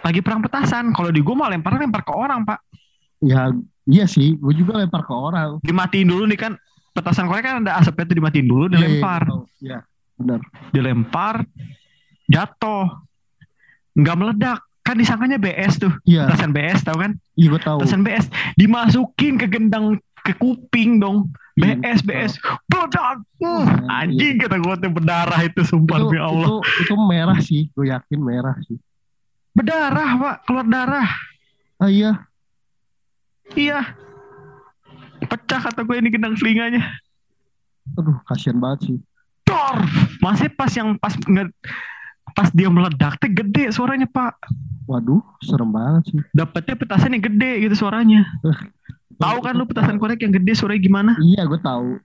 Lagi 0.00 0.20
perang 0.20 0.40
petasan. 0.40 0.92
Kalau 0.92 1.08
di 1.08 1.20
gua 1.20 1.36
mau 1.38 1.48
lempar 1.48 1.72
lempar 1.72 2.00
ke 2.00 2.10
orang 2.10 2.42
pak. 2.42 2.60
ya 3.18 3.48
iya 3.84 4.04
sih 4.04 4.34
gue 4.34 4.52
juga 4.52 4.76
lempar 4.76 5.00
ke 5.00 5.12
orang 5.12 5.56
Dimatiin 5.60 6.04
dulu 6.04 6.24
nih 6.26 6.36
kan. 6.38 6.52
Petasan 6.92 7.28
korek 7.28 7.44
kan 7.44 7.60
ada 7.60 7.76
asapnya 7.76 8.04
tuh 8.04 8.16
dimatiin 8.16 8.44
dulu 8.44 8.64
dilempar. 8.66 9.24
Iya, 9.24 9.36
iya, 9.36 9.40
iya 9.60 9.78
benar 10.16 10.40
Dilempar 10.68 11.34
jatuh. 12.26 12.88
Nggak 13.94 14.16
meledak. 14.16 14.60
Kan 14.86 14.96
disangkanya 14.96 15.34
BS 15.36 15.76
tuh. 15.76 15.90
iya 16.04 16.24
Petasan 16.24 16.54
BS 16.54 16.80
tau 16.80 16.94
kan? 16.94 17.18
iya 17.34 17.48
gue 17.48 17.58
tahu 17.58 17.82
Petasan 17.82 18.00
BS 18.00 18.26
dimasukin 18.54 19.34
ke 19.34 19.46
gendang 19.46 19.98
ke 20.22 20.30
kuping 20.34 20.98
dong. 20.98 21.30
Iya, 21.54 21.74
BS 21.76 22.00
BS 22.02 22.32
meledak. 22.66 23.18
Uh, 23.38 23.62
Iya. 23.62 23.74
anjing 23.88 24.34
kata 24.36 24.56
gue 24.56 24.74
tuh 24.76 24.90
berdarah 24.92 25.40
itu 25.40 25.60
sumpah 25.62 25.96
itu, 25.96 26.04
demi 26.06 26.18
Allah. 26.18 26.46
itu 26.46 26.54
itu 26.80 26.94
merah 27.00 27.38
sih 27.40 27.62
gue 27.68 27.86
yakin 27.88 28.20
merah 28.20 28.54
sih 28.62 28.78
Berdarah, 29.50 30.08
Pak. 30.14 30.36
Keluar 30.44 30.66
darah. 30.66 31.08
ah 31.76 31.88
iya 31.88 32.28
Iya. 33.52 33.80
Pecah 35.18 35.60
kata 35.62 35.80
gue 35.80 35.96
ini 35.96 36.08
gendang 36.08 36.34
telinganya. 36.34 36.82
aduh 37.92 38.18
kasihan 38.24 38.56
banget 38.56 38.78
sih 38.84 38.96
Dor. 39.42 39.78
Masih 40.18 40.50
pas 40.50 40.68
yang 40.70 40.94
pas 40.96 41.14
nge, 41.16 41.46
pas 42.36 42.48
dia 42.50 42.68
meledak 42.68 43.16
teh 43.16 43.26
gede 43.28 43.72
suaranya, 43.72 44.04
Pak. 44.06 44.36
waduh 44.84 45.18
serem 45.40 45.66
banget 45.68 46.02
sih 46.06 46.20
Dapatnya 46.30 46.76
petasan 46.76 47.10
yang 47.10 47.24
gede 47.24 47.58
gitu 47.60 47.74
suaranya. 47.76 48.22
Tahu 49.16 49.38
kan 49.40 49.52
lu 49.52 49.64
petasan 49.64 49.96
korek 49.96 50.20
yang 50.20 50.30
gede 50.30 50.52
suaranya 50.52 50.78
gimana? 50.80 51.12
iya 51.18 51.42
gue 51.42 51.58
tahu 51.58 51.96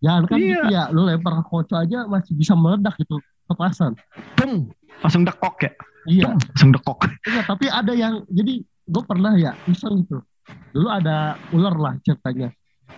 jangan 0.00 0.22
kan 0.26 0.36
Iya. 0.36 0.48
gitu 0.58 0.66
ya 0.68 0.84
lu 0.88 1.00
lempar 1.02 1.32
ke 1.38 1.44
koco 1.46 1.74
aja 1.74 2.04
masih 2.04 2.32
bisa 2.34 2.52
meledak 2.52 2.98
gitu 2.98 3.16
petasan 3.46 3.94
Pung. 4.34 4.68
Langsung 4.98 5.22
dekok 5.22 5.56
ya. 5.60 5.72
iya 6.04 6.24
Pung. 6.26 6.40
Langsung 6.42 6.70
dekok. 6.72 6.98
Iya, 7.22 7.40
tapi 7.46 7.64
ada 7.66 7.92
yang 7.92 8.14
jadi 8.26 8.52
gue 8.66 9.02
pernah 9.02 9.32
ya 9.34 9.54
iseng 9.64 10.02
gitu. 10.02 10.20
Dulu 10.70 10.88
ada 10.88 11.16
ular 11.50 11.72
lah 11.72 11.94
ceritanya. 12.00 12.50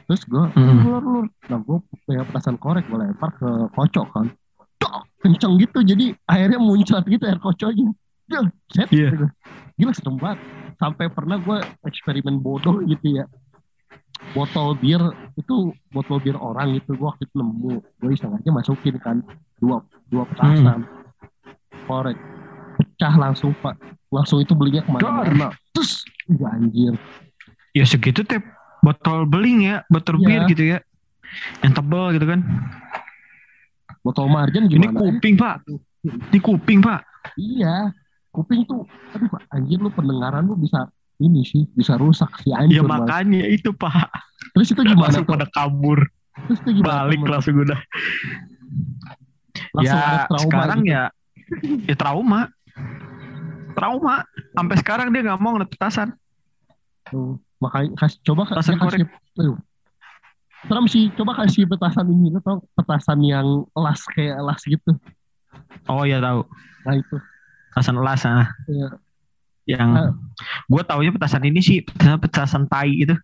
Terus 0.04 0.24
gue 0.24 0.44
Hmm. 0.50 0.82
ular 0.84 1.02
ular. 1.04 1.26
Nah 1.46 1.58
gue 1.58 1.78
punya 2.00 2.24
petasan 2.24 2.56
korek 2.56 2.86
gue 2.86 2.96
lempar 2.96 3.30
ke 3.32 3.46
kocok 3.70 4.06
kan. 4.10 4.26
Tok, 4.82 5.02
kenceng 5.22 5.54
gitu 5.62 5.78
jadi 5.86 6.06
airnya 6.26 6.58
muncrat 6.58 7.06
gitu 7.06 7.22
air 7.22 7.38
kocoknya. 7.38 7.94
Duh, 8.26 8.46
set. 8.70 8.88
Iya. 8.90 9.14
gitu. 9.14 9.26
Gila 9.78 9.92
serem 9.94 10.16
banget. 10.18 10.38
Sampai 10.76 11.06
pernah 11.08 11.38
gue 11.38 11.58
eksperimen 11.86 12.42
bodoh 12.42 12.82
gitu 12.82 13.22
ya. 13.22 13.24
Botol 14.34 14.78
bir 14.78 15.02
itu 15.34 15.74
botol 15.90 16.22
bir 16.22 16.38
orang 16.38 16.78
gitu 16.78 16.94
gue 16.94 17.06
waktu 17.06 17.26
itu 17.26 17.34
nemu 17.38 17.82
gue 17.82 18.10
iseng 18.14 18.30
aja 18.34 18.50
masukin 18.54 18.94
kan 19.02 19.18
dua 19.58 19.82
dua 20.08 20.22
petasan 20.30 20.86
korek 21.90 22.14
pecah 22.78 23.18
langsung 23.18 23.50
pak 23.58 23.74
langsung 24.14 24.38
itu 24.38 24.54
belinya 24.54 24.86
ke 24.86 24.90
mana-mana 24.94 25.50
terus 25.74 26.06
ya 26.30 26.54
anjir 26.54 26.94
Ya 27.72 27.82
segitu 27.82 28.20
teh 28.22 28.36
botol 28.84 29.24
beling 29.24 29.64
ya, 29.64 29.80
botol 29.88 30.20
Iya. 30.20 30.28
bir 30.28 30.42
gitu 30.52 30.64
ya. 30.76 30.78
Yang 31.64 31.72
tebal 31.80 32.12
gitu 32.12 32.26
kan. 32.28 32.40
Botol 34.02 34.26
marjan 34.28 34.66
Ini 34.66 34.72
gimana 34.90 34.98
kuping, 34.98 35.34
Pak. 35.38 35.56
Ini 36.02 36.38
kuping, 36.42 36.78
Pak. 36.82 37.00
iya 37.38 37.94
kuping 38.32 38.64
tuh 38.66 38.82
aduh 39.12 39.28
Pak, 39.28 39.44
anjir 39.52 39.78
lu 39.78 39.92
pendengaran 39.92 40.42
lu 40.42 40.56
bisa 40.56 40.88
ini 41.20 41.44
sih 41.44 41.68
bisa 41.70 41.94
rusak 41.94 42.32
sih 42.42 42.50
Ya 42.50 42.64
anjir 42.64 42.82
Mas. 42.82 43.04
makanya 43.04 43.44
itu, 43.46 43.70
Pak. 43.70 44.08
terus 44.56 44.72
itu 44.72 44.80
gimana 44.82 45.06
langsung 45.12 45.24
tuh 45.24 45.32
pada 45.38 45.46
kabur. 45.52 46.00
terus 46.48 46.58
itu 46.64 46.82
gimana 46.82 47.06
Balik 47.06 47.18
tuh, 47.18 47.22
Mas? 47.22 47.32
langsung 47.36 47.54
udah. 47.62 47.80
Langsung 49.72 49.98
ya 50.00 50.10
trauma 50.26 50.42
sekarang 50.42 50.80
gitu. 50.82 50.92
ya 50.92 51.02
ya 51.86 51.94
trauma. 51.94 52.40
Trauma. 53.72 54.16
Sampai 54.52 54.76
sekarang 54.80 55.06
dia 55.12 55.20
nggak 55.24 55.40
mau 55.40 55.56
ngeliat 55.56 55.70
petasan. 55.72 56.08
Tuh, 57.08 57.36
makanya 57.60 57.96
kasih 58.00 58.18
coba 58.24 58.42
kasih 58.48 58.76
aduh. 58.76 59.56
Serem 60.62 60.86
sih 60.86 61.10
coba 61.12 61.32
kasih 61.36 61.66
petasan 61.66 62.06
ini 62.06 62.30
lu 62.30 62.38
tau 62.38 62.62
petasan 62.72 63.18
yang 63.20 63.46
elas 63.72 64.00
kayak 64.08 64.36
elas 64.36 64.60
gitu 64.62 64.94
Oh 65.84 66.02
ya 66.02 66.16
tahu. 66.16 66.46
nah 66.82 66.94
itu 66.94 67.16
Petasan 67.68 67.96
elas 67.96 68.20
ah. 68.22 68.48
Iya. 68.66 68.88
Yang 69.64 69.88
Ah. 69.90 70.10
gue 70.66 70.82
taunya 70.82 71.10
petasan 71.10 71.44
ini 71.44 71.60
sih 71.60 71.80
petasan, 71.80 72.18
petasan 72.18 72.62
tai 72.66 72.92
itu. 73.04 73.14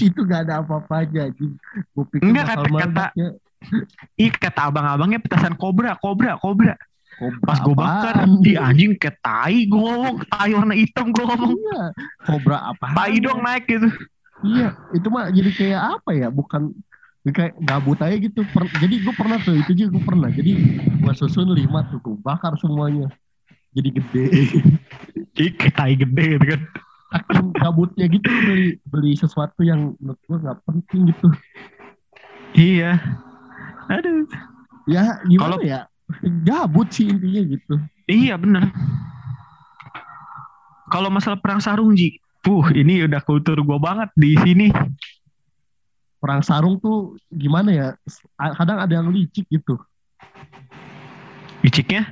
itu 0.00 0.20
gak 0.22 0.46
ada 0.46 0.62
apa-apanya 0.62 1.26
anjing. 1.26 1.54
Gua 1.90 2.04
pikir 2.06 2.22
Enggak, 2.24 2.44
kata- 2.50 2.70
kata- 2.70 3.14
ya. 3.14 3.28
Ih 4.16 4.30
kata 4.30 4.60
abang-abangnya 4.64 5.18
petasan 5.18 5.54
kobra, 5.54 5.94
kobra, 5.96 6.34
kobra. 6.36 6.74
Kobra 7.16 7.40
Pas 7.42 7.58
gue 7.58 7.74
bakar, 7.74 8.14
di 8.38 8.52
anjing 8.54 8.92
kayak 8.94 9.16
tai 9.18 9.64
gue 9.64 9.74
ngomong, 9.74 10.22
tai 10.28 10.52
warna 10.52 10.74
hitam 10.74 11.08
gue 11.08 11.24
ngomong. 11.24 11.50
Iya, 11.50 11.82
kobra 12.22 12.58
apa? 12.70 12.86
Tai 12.92 13.14
dong 13.16 13.40
naik 13.40 13.64
gitu. 13.66 13.88
Iya, 14.44 14.76
itu 14.92 15.08
mah 15.08 15.32
jadi 15.32 15.50
kayak 15.52 15.82
apa 16.00 16.10
ya? 16.12 16.28
Bukan 16.28 16.76
kayak 17.26 17.56
gabut 17.64 17.98
aja 18.04 18.16
gitu. 18.16 18.44
Per- 18.52 18.74
jadi 18.82 18.94
gue 19.00 19.14
pernah 19.16 19.38
tuh, 19.40 19.56
itu 19.56 19.72
juga 19.72 19.96
gue 19.96 20.04
pernah. 20.04 20.28
Jadi 20.28 20.52
gue 21.00 21.12
susun 21.16 21.50
lima 21.56 21.86
tuh, 21.88 21.98
gue 22.04 22.16
bakar 22.20 22.52
semuanya. 22.60 23.08
Jadi 23.76 23.88
gede. 23.96 24.24
Kayak 25.36 25.72
tai 25.76 25.92
gede 25.96 26.36
gitu 26.36 26.46
kan. 26.56 26.60
Saking 27.06 27.46
gabutnya 27.54 28.06
gitu 28.10 28.26
beli 28.28 28.68
beli 28.88 29.12
sesuatu 29.14 29.62
yang 29.62 29.94
menurut 30.00 30.20
gue 30.26 30.36
gak 30.42 30.58
penting 30.64 31.00
gitu. 31.12 31.28
Iya. 32.56 32.98
Aduh. 33.92 34.24
Ya 34.88 35.20
gimana 35.24 35.60
Kalau- 35.60 35.64
ya? 35.64 35.80
Gabut 36.46 36.88
sih 36.94 37.10
intinya 37.10 37.42
gitu. 37.46 37.74
Iya 38.06 38.38
bener. 38.38 38.70
Kalau 40.86 41.10
masalah 41.10 41.38
perang 41.42 41.58
sarung 41.58 41.90
Ji, 41.98 42.22
Puh, 42.46 42.70
ini 42.70 43.02
udah 43.02 43.18
kultur 43.26 43.58
gue 43.58 43.78
banget 43.82 44.06
di 44.14 44.38
sini. 44.38 44.70
Perang 46.22 46.46
sarung 46.46 46.78
tuh 46.78 47.18
gimana 47.34 47.74
ya? 47.74 47.88
Kadang 48.38 48.78
ada 48.86 48.92
yang 49.02 49.10
licik 49.10 49.50
gitu. 49.50 49.74
Liciknya? 51.66 52.06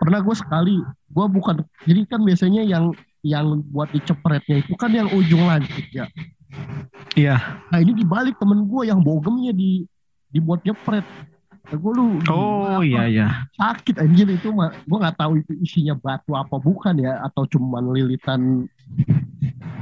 pernah 0.00 0.24
gue 0.24 0.32
sekali 0.32 0.80
gue 1.12 1.26
bukan 1.28 1.60
jadi 1.84 2.00
kan 2.08 2.24
biasanya 2.24 2.64
yang 2.64 2.96
yang 3.20 3.60
buat 3.68 3.92
dicepretnya 3.92 4.64
itu 4.64 4.72
kan 4.80 4.88
yang 4.88 5.12
ujung 5.12 5.44
lancip 5.44 5.84
ya 5.92 6.08
Iya. 7.14 7.36
nah 7.68 7.78
ini 7.78 7.92
dibalik 7.94 8.40
temen 8.40 8.64
gue 8.64 8.88
yang 8.88 9.04
bogemnya 9.04 9.52
di 9.52 9.84
dibuat 10.32 10.64
nyepret 10.64 11.04
nah, 11.68 11.76
gue 11.76 11.92
lu 11.92 12.16
Oh 12.32 12.80
iya 12.80 13.04
iya. 13.06 13.28
sakit 13.60 14.00
anjir 14.00 14.24
itu 14.32 14.48
mah 14.50 14.72
gue 14.72 14.98
nggak 14.98 15.18
tahu 15.20 15.36
itu 15.44 15.52
isinya 15.60 15.92
batu 16.00 16.32
apa 16.32 16.56
bukan 16.56 16.96
ya 16.96 17.20
atau 17.28 17.44
cuman 17.44 17.92
lilitan 17.92 18.64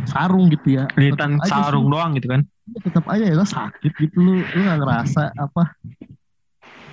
sarung 0.07 0.49
gitu 0.49 0.79
ya 0.79 0.85
aja 0.97 1.47
sarung 1.47 1.87
sih, 1.89 1.93
doang 1.93 2.11
gitu 2.17 2.27
kan. 2.31 2.41
tetap 2.85 3.05
aja 3.09 3.25
ya 3.29 3.35
sakit 3.45 3.93
gitu 3.97 4.17
lu 4.21 4.33
lu 4.45 4.61
nggak 4.65 4.79
ngerasa 4.81 5.23
apa 5.37 5.75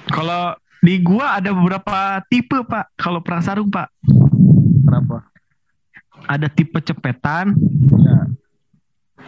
Kalau 0.06 0.54
di 0.86 1.02
gua 1.02 1.42
ada 1.42 1.50
beberapa 1.50 2.22
tipe 2.30 2.62
pak. 2.70 2.94
Kalau 2.94 3.18
perang 3.26 3.42
sarung 3.42 3.74
pak, 3.74 3.90
kenapa 4.86 5.26
ada 6.30 6.46
tipe 6.46 6.78
cepetan, 6.78 7.58
ya 8.06 8.30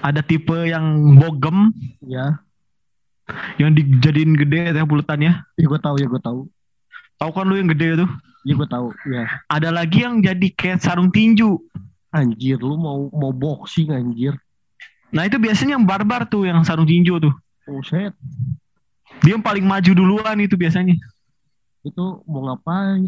ada 0.06 0.22
tipe 0.22 0.54
yang 0.70 1.18
bogem 1.18 1.74
Ya, 2.06 2.38
yang 3.58 3.74
dijadiin 3.74 4.38
gede 4.38 4.72
ya 4.72 4.86
bulatannya. 4.86 5.34
ya 5.58 5.66
gue 5.66 5.80
tahu 5.82 5.96
ya 6.00 6.08
gue 6.08 6.22
tahu. 6.22 6.46
Tahu 7.18 7.32
kan 7.34 7.46
lu 7.50 7.58
yang 7.58 7.70
gede 7.74 8.06
tuh? 8.06 8.10
Ya 8.46 8.54
gue 8.56 8.68
tahu. 8.70 8.88
Ya, 9.12 9.26
Ada 9.52 9.74
lagi 9.74 10.06
yang 10.06 10.22
jadi 10.24 10.48
kayak 10.54 10.80
sarung 10.80 11.10
tinju. 11.12 11.58
Anjir 12.12 12.58
lu 12.60 12.76
mau 12.76 13.12
mau 13.12 13.32
boxing 13.32 13.92
anjir. 13.92 14.34
Nah 15.12 15.28
itu 15.28 15.40
biasanya 15.40 15.80
yang 15.80 15.86
barbar 15.88 16.28
tuh 16.28 16.48
yang 16.48 16.64
sarung 16.68 16.88
tinju 16.88 17.20
tuh. 17.20 17.34
Buset, 17.68 18.16
Dia 19.24 19.36
yang 19.36 19.44
paling 19.44 19.68
maju 19.68 19.92
duluan 19.92 20.40
itu 20.40 20.56
biasanya. 20.56 20.96
itu 21.84 22.06
mau 22.28 22.44
ngapain? 22.52 23.08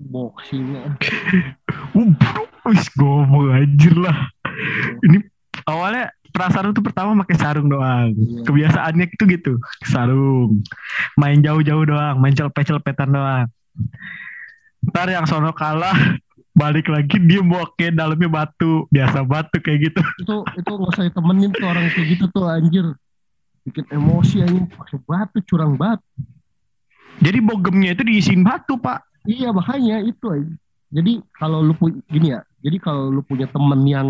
Boxing. 0.00 0.64
Uh, 1.96 2.12
wis 2.68 2.88
ngomong 2.96 3.56
anjir 3.56 3.92
lah. 3.96 4.28
Ini 5.00 5.20
awalnya 5.64 6.12
perasaan 6.28 6.76
tuh 6.76 6.84
pertama 6.84 7.16
pakai 7.24 7.36
sarung 7.40 7.72
doang. 7.72 8.12
Iya. 8.12 8.44
Kebiasaannya 8.44 9.06
itu 9.08 9.24
gitu, 9.32 9.52
sarung. 9.84 10.60
Main 11.16 11.40
jauh-jauh 11.40 11.84
doang, 11.88 12.20
main 12.20 12.36
celpet-celpetan 12.36 13.12
doang. 13.12 13.48
Ntar 14.92 15.08
yang 15.08 15.24
sono 15.24 15.56
kalah, 15.56 15.96
balik 16.56 16.88
lagi 16.88 17.20
dia 17.20 17.44
bawa 17.44 17.68
ke 17.76 17.92
dalamnya 17.92 18.32
batu, 18.32 18.88
biasa 18.88 19.20
batu 19.28 19.60
kayak 19.60 19.92
gitu. 19.92 20.00
Itu 20.24 20.36
itu 20.56 20.70
nggak 20.72 20.90
usah 20.96 21.04
ditemenin 21.04 21.52
tuh 21.52 21.66
orang 21.68 21.84
kayak 21.92 22.08
gitu 22.16 22.24
tuh 22.32 22.48
anjir. 22.48 22.86
Bikin 23.68 23.84
emosi 23.92 24.40
anjing 24.40 24.64
pakai 24.72 24.98
batu 25.04 25.38
curang 25.44 25.76
banget. 25.76 26.00
Jadi 27.20 27.38
bogemnya 27.40 27.96
itu 27.96 28.04
diisiin 28.04 28.44
batu, 28.44 28.76
Pak. 28.76 29.04
Iya 29.28 29.52
makanya 29.52 30.04
itu 30.04 30.26
aja. 30.32 30.54
Jadi 30.92 31.18
kalau 31.34 31.60
lu 31.60 31.74
punya 31.74 31.98
gini 32.08 32.28
ya, 32.32 32.40
jadi 32.62 32.76
kalau 32.78 33.10
lu 33.10 33.20
punya 33.20 33.50
temen 33.50 33.80
yang 33.84 34.08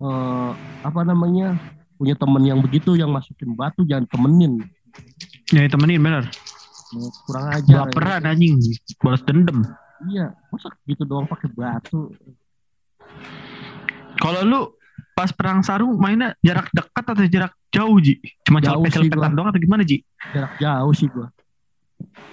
eh, 0.00 0.50
apa 0.80 1.00
namanya 1.04 1.54
punya 2.00 2.16
temen 2.16 2.42
yang 2.42 2.58
begitu 2.58 2.96
yang 2.98 3.12
masukin 3.12 3.52
batu 3.54 3.84
jangan 3.86 4.08
temenin, 4.10 4.64
Ya 5.52 5.68
temenin 5.68 6.00
bener. 6.00 6.24
Eh, 6.94 7.10
kurang 7.28 7.46
ajar. 7.52 7.90
Baperan 7.90 8.22
anjing, 8.24 8.56
balas 9.02 9.22
dendam. 9.28 9.60
Iya, 10.02 10.34
masa 10.50 10.74
gitu 10.84 11.02
doang 11.02 11.24
pakai 11.24 11.48
batu. 11.48 12.10
Kalau 14.18 14.40
lu 14.42 14.60
pas 15.14 15.30
perang 15.30 15.62
sarung 15.62 15.94
mainnya 15.94 16.34
jarak 16.40 16.70
dekat 16.70 17.04
atau 17.04 17.24
jarak 17.26 17.52
jauh, 17.70 17.96
Ji? 17.98 18.18
Cuma 18.42 18.58
Jauh 18.58 18.82
sih 18.86 19.06
gua. 19.06 19.30
doang 19.30 19.48
atau 19.50 19.60
gimana, 19.60 19.82
Ji? 19.82 20.02
Jarak 20.30 20.54
jauh 20.58 20.92
sih 20.92 21.06
gua. 21.06 21.30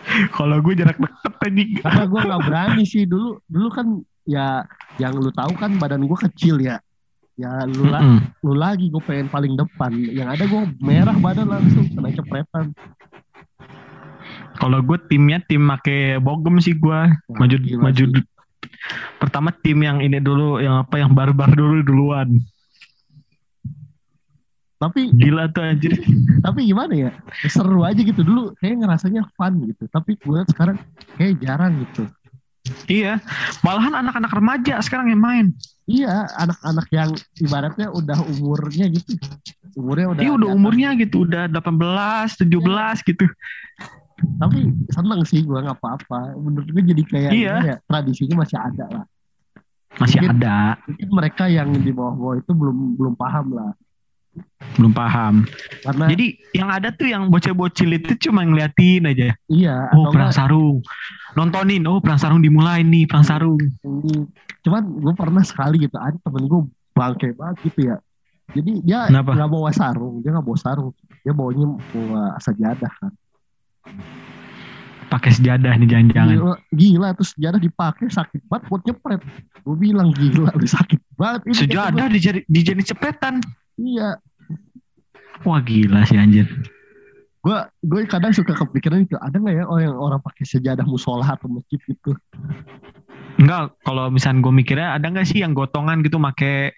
Kalau 0.37 0.57
gue 0.59 0.73
jarak 0.73 0.97
deket 0.97 1.33
anjing. 1.39 1.69
Karena 1.79 2.03
gua 2.05 2.21
nggak 2.25 2.41
berani 2.43 2.83
sih 2.83 3.05
dulu. 3.05 3.37
Dulu 3.45 3.67
kan 3.69 3.87
ya 4.25 4.65
yang 4.97 5.13
lu 5.15 5.29
tahu 5.29 5.53
kan 5.53 5.77
badan 5.77 6.05
gua 6.05 6.17
kecil 6.19 6.57
ya. 6.57 6.81
Ya 7.39 7.65
lu, 7.65 7.89
la- 7.89 8.03
Mm-mm. 8.03 8.19
lu 8.43 8.53
lagi 8.53 8.89
gue 8.89 9.01
pengen 9.01 9.25
paling 9.25 9.53
depan. 9.55 9.93
Yang 10.11 10.27
ada 10.37 10.43
gua 10.45 10.61
merah 10.77 11.15
badan 11.15 11.47
langsung 11.47 11.85
kena 11.87 12.09
cepretan. 12.11 12.73
Kalau 14.61 14.77
gue 14.85 14.97
timnya 15.09 15.41
tim 15.41 15.65
make 15.65 16.21
bogem 16.21 16.61
sih 16.61 16.77
gue 16.77 16.99
maju 17.33 17.55
gila 17.57 17.81
maju 17.89 18.05
sih. 18.13 18.25
pertama 19.17 19.49
tim 19.65 19.81
yang 19.81 20.01
ini 20.01 20.21
dulu 20.21 20.61
yang 20.61 20.85
apa 20.85 21.01
yang 21.01 21.09
barbar 21.17 21.49
dulu 21.49 21.81
duluan. 21.81 22.37
Tapi 24.81 25.13
gila 25.13 25.49
tuh 25.53 25.61
anjir. 25.61 25.93
Tapi 26.45 26.65
gimana 26.65 26.93
ya? 26.93 27.11
Seru 27.45 27.85
aja 27.85 28.01
gitu. 28.01 28.25
Dulu 28.25 28.57
kayak 28.57 28.81
ngerasanya 28.81 29.29
fun 29.37 29.61
gitu. 29.69 29.85
Tapi 29.89 30.17
gue 30.17 30.39
sekarang 30.49 30.77
kayak 31.21 31.37
jarang 31.37 31.77
gitu. 31.85 32.09
Iya. 32.89 33.21
Malahan 33.61 33.93
anak-anak 33.93 34.33
remaja 34.33 34.81
sekarang 34.81 35.13
yang 35.13 35.21
main. 35.21 35.45
Iya 35.85 36.25
anak-anak 36.33 36.87
yang 36.89 37.09
ibaratnya 37.37 37.93
udah 37.93 38.25
umurnya 38.25 38.89
gitu. 38.89 39.21
Umurnya 39.77 40.17
udah 40.17 40.21
iya 40.25 40.31
udah 40.33 40.49
umurnya 40.49 40.89
gitu. 40.97 41.29
Udah 41.29 41.45
18 41.45 42.41
17 42.41 43.09
gitu 43.09 43.25
tapi 44.37 44.57
seneng 44.89 45.21
sih 45.23 45.41
gue 45.41 45.57
nggak 45.57 45.77
apa-apa. 45.77 46.35
Menurut 46.35 46.67
gue 46.67 46.83
jadi 46.83 47.03
kayak 47.03 47.31
Iya. 47.31 47.55
ya, 47.63 47.75
tradisinya 47.85 48.41
masih 48.41 48.57
ada 48.57 48.85
lah. 48.89 49.05
Masih 49.97 50.23
Mungkin- 50.23 50.39
ada. 50.39 50.57
mungkin 50.87 51.09
mereka 51.11 51.43
yang 51.45 51.67
di 51.71 51.91
bawah-bawah 51.91 52.35
itu 52.39 52.51
belum 52.51 52.77
belum 52.95 53.13
paham 53.13 53.47
lah. 53.51 53.71
Belum 54.79 54.95
paham. 54.95 55.43
Karena 55.83 56.07
jadi 56.07 56.25
yang 56.55 56.71
ada 56.71 56.87
tuh 56.89 57.03
yang 57.03 57.27
bocil-bocil 57.27 57.91
itu 57.91 58.15
cuma 58.23 58.47
ngeliatin 58.47 59.03
aja. 59.03 59.35
Iya 59.51 59.91
oh 59.91 60.07
perang 60.15 60.31
enggak? 60.31 60.39
sarung. 60.39 60.79
Nontonin 61.35 61.83
oh 61.83 61.99
perang 61.99 62.15
sarung 62.15 62.39
dimulai 62.39 62.79
nih 62.81 63.03
perang 63.03 63.27
sarung. 63.27 63.59
Ini 63.83 64.23
cuman 64.63 64.83
gue 65.03 65.13
pernah 65.13 65.43
sekali 65.43 65.83
gitu 65.83 65.99
ada 65.99 66.15
temen 66.15 66.47
gue 66.47 66.61
bangke 66.95 67.35
banget 67.35 67.57
gitu 67.67 67.79
ya. 67.91 67.97
Jadi 68.55 68.71
dia 68.87 69.11
nggak 69.11 69.49
bawa 69.51 69.71
sarung 69.75 70.23
dia 70.23 70.31
nggak 70.31 70.47
bawa 70.47 70.55
sarung. 70.55 70.95
Dia 71.27 71.33
bawanya 71.35 71.67
bawa 71.91 72.21
sajadah 72.39 72.91
kan 72.97 73.11
pakai 75.11 75.31
sejadah 75.35 75.75
nih 75.75 75.87
jangan-jangan. 75.91 76.35
Gila, 76.39 76.55
gila 76.71 77.07
terus 77.19 77.29
sejadah 77.35 77.59
dipakai 77.59 78.07
sakit 78.07 78.41
banget 78.47 78.63
buat 78.71 78.81
nyepret. 78.87 79.21
Gue 79.67 79.75
bilang 79.75 80.09
gila 80.15 80.47
lu 80.55 80.67
sakit 80.79 80.99
banget. 81.19 81.41
Ini 81.51 81.55
sejadah 81.67 82.05
dijadi 82.07 82.39
dijadi 82.47 82.83
cepetan. 82.87 83.43
Iya. 83.75 84.15
Wah 85.43 85.59
gila 85.59 86.07
sih 86.07 86.15
anjir. 86.15 86.47
Gue 87.43 87.57
gue 87.83 88.01
kadang 88.07 88.31
suka 88.31 88.55
kepikiran 88.55 89.03
itu 89.03 89.19
ada 89.19 89.35
nggak 89.35 89.55
ya 89.59 89.65
orang 89.67 89.83
yang 89.91 89.97
orang 89.99 90.19
pakai 90.23 90.45
sejadah 90.47 90.85
musola 90.87 91.27
atau 91.27 91.49
masjid 91.51 91.81
gitu? 91.89 92.15
Enggak, 93.41 93.73
kalau 93.81 94.13
misalnya 94.13 94.45
gue 94.45 94.53
mikirnya 94.53 94.87
ada 94.95 95.07
nggak 95.09 95.25
sih 95.27 95.41
yang 95.41 95.51
gotongan 95.57 96.05
gitu 96.05 96.21
make 96.21 96.71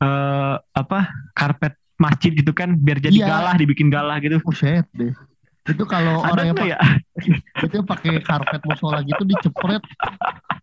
eh 0.00 0.54
apa 0.56 0.98
karpet 1.34 1.74
masjid 1.98 2.30
gitu 2.32 2.54
kan 2.54 2.78
biar 2.78 3.02
jadi 3.02 3.12
Iya. 3.12 3.26
galah 3.28 3.54
dibikin 3.58 3.90
galah 3.92 4.16
gitu. 4.22 4.38
Buset 4.40 4.86
deh 4.96 5.12
itu 5.64 5.84
kalau 5.88 6.20
orang 6.20 6.52
yang 6.52 6.76
ya? 6.76 6.78
itu 7.64 7.80
pakai 7.88 8.20
karpet 8.20 8.60
musola 8.68 9.00
gitu 9.00 9.22
dicepret 9.24 9.80